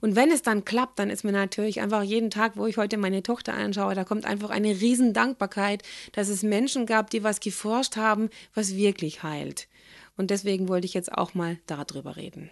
Und 0.01 0.17
wenn 0.17 0.31
es 0.31 0.43
dann 0.43 0.64
klappt, 0.64 0.99
dann 0.99 1.11
ist 1.11 1.25
mir 1.25 1.33
natürlich 1.33 1.81
einfach 1.81 2.03
jeden 2.03 2.31
Tag, 2.31 2.57
wo 2.57 2.67
ich 2.67 2.77
heute 2.77 2.97
meine 2.97 3.23
Tochter 3.23 3.55
anschaue, 3.55 3.95
da 3.95 4.05
kommt 4.05 4.25
einfach 4.25 4.51
eine 4.51 4.81
riesen 4.81 5.12
Dankbarkeit, 5.12 5.83
dass 6.12 6.29
es 6.29 6.43
Menschen 6.43 6.87
gab, 6.87 7.11
die 7.11 7.25
was 7.25 7.41
geforscht 7.41 7.97
haben, 7.97 8.31
was 8.55 8.75
wirklich 8.75 9.23
heilt. 9.23 9.69
Und 10.17 10.31
deswegen 10.31 10.69
wollte 10.69 10.87
ich 10.87 10.95
jetzt 10.95 11.12
auch 11.12 11.35
mal 11.35 11.59
darüber 11.67 12.17
reden. 12.17 12.51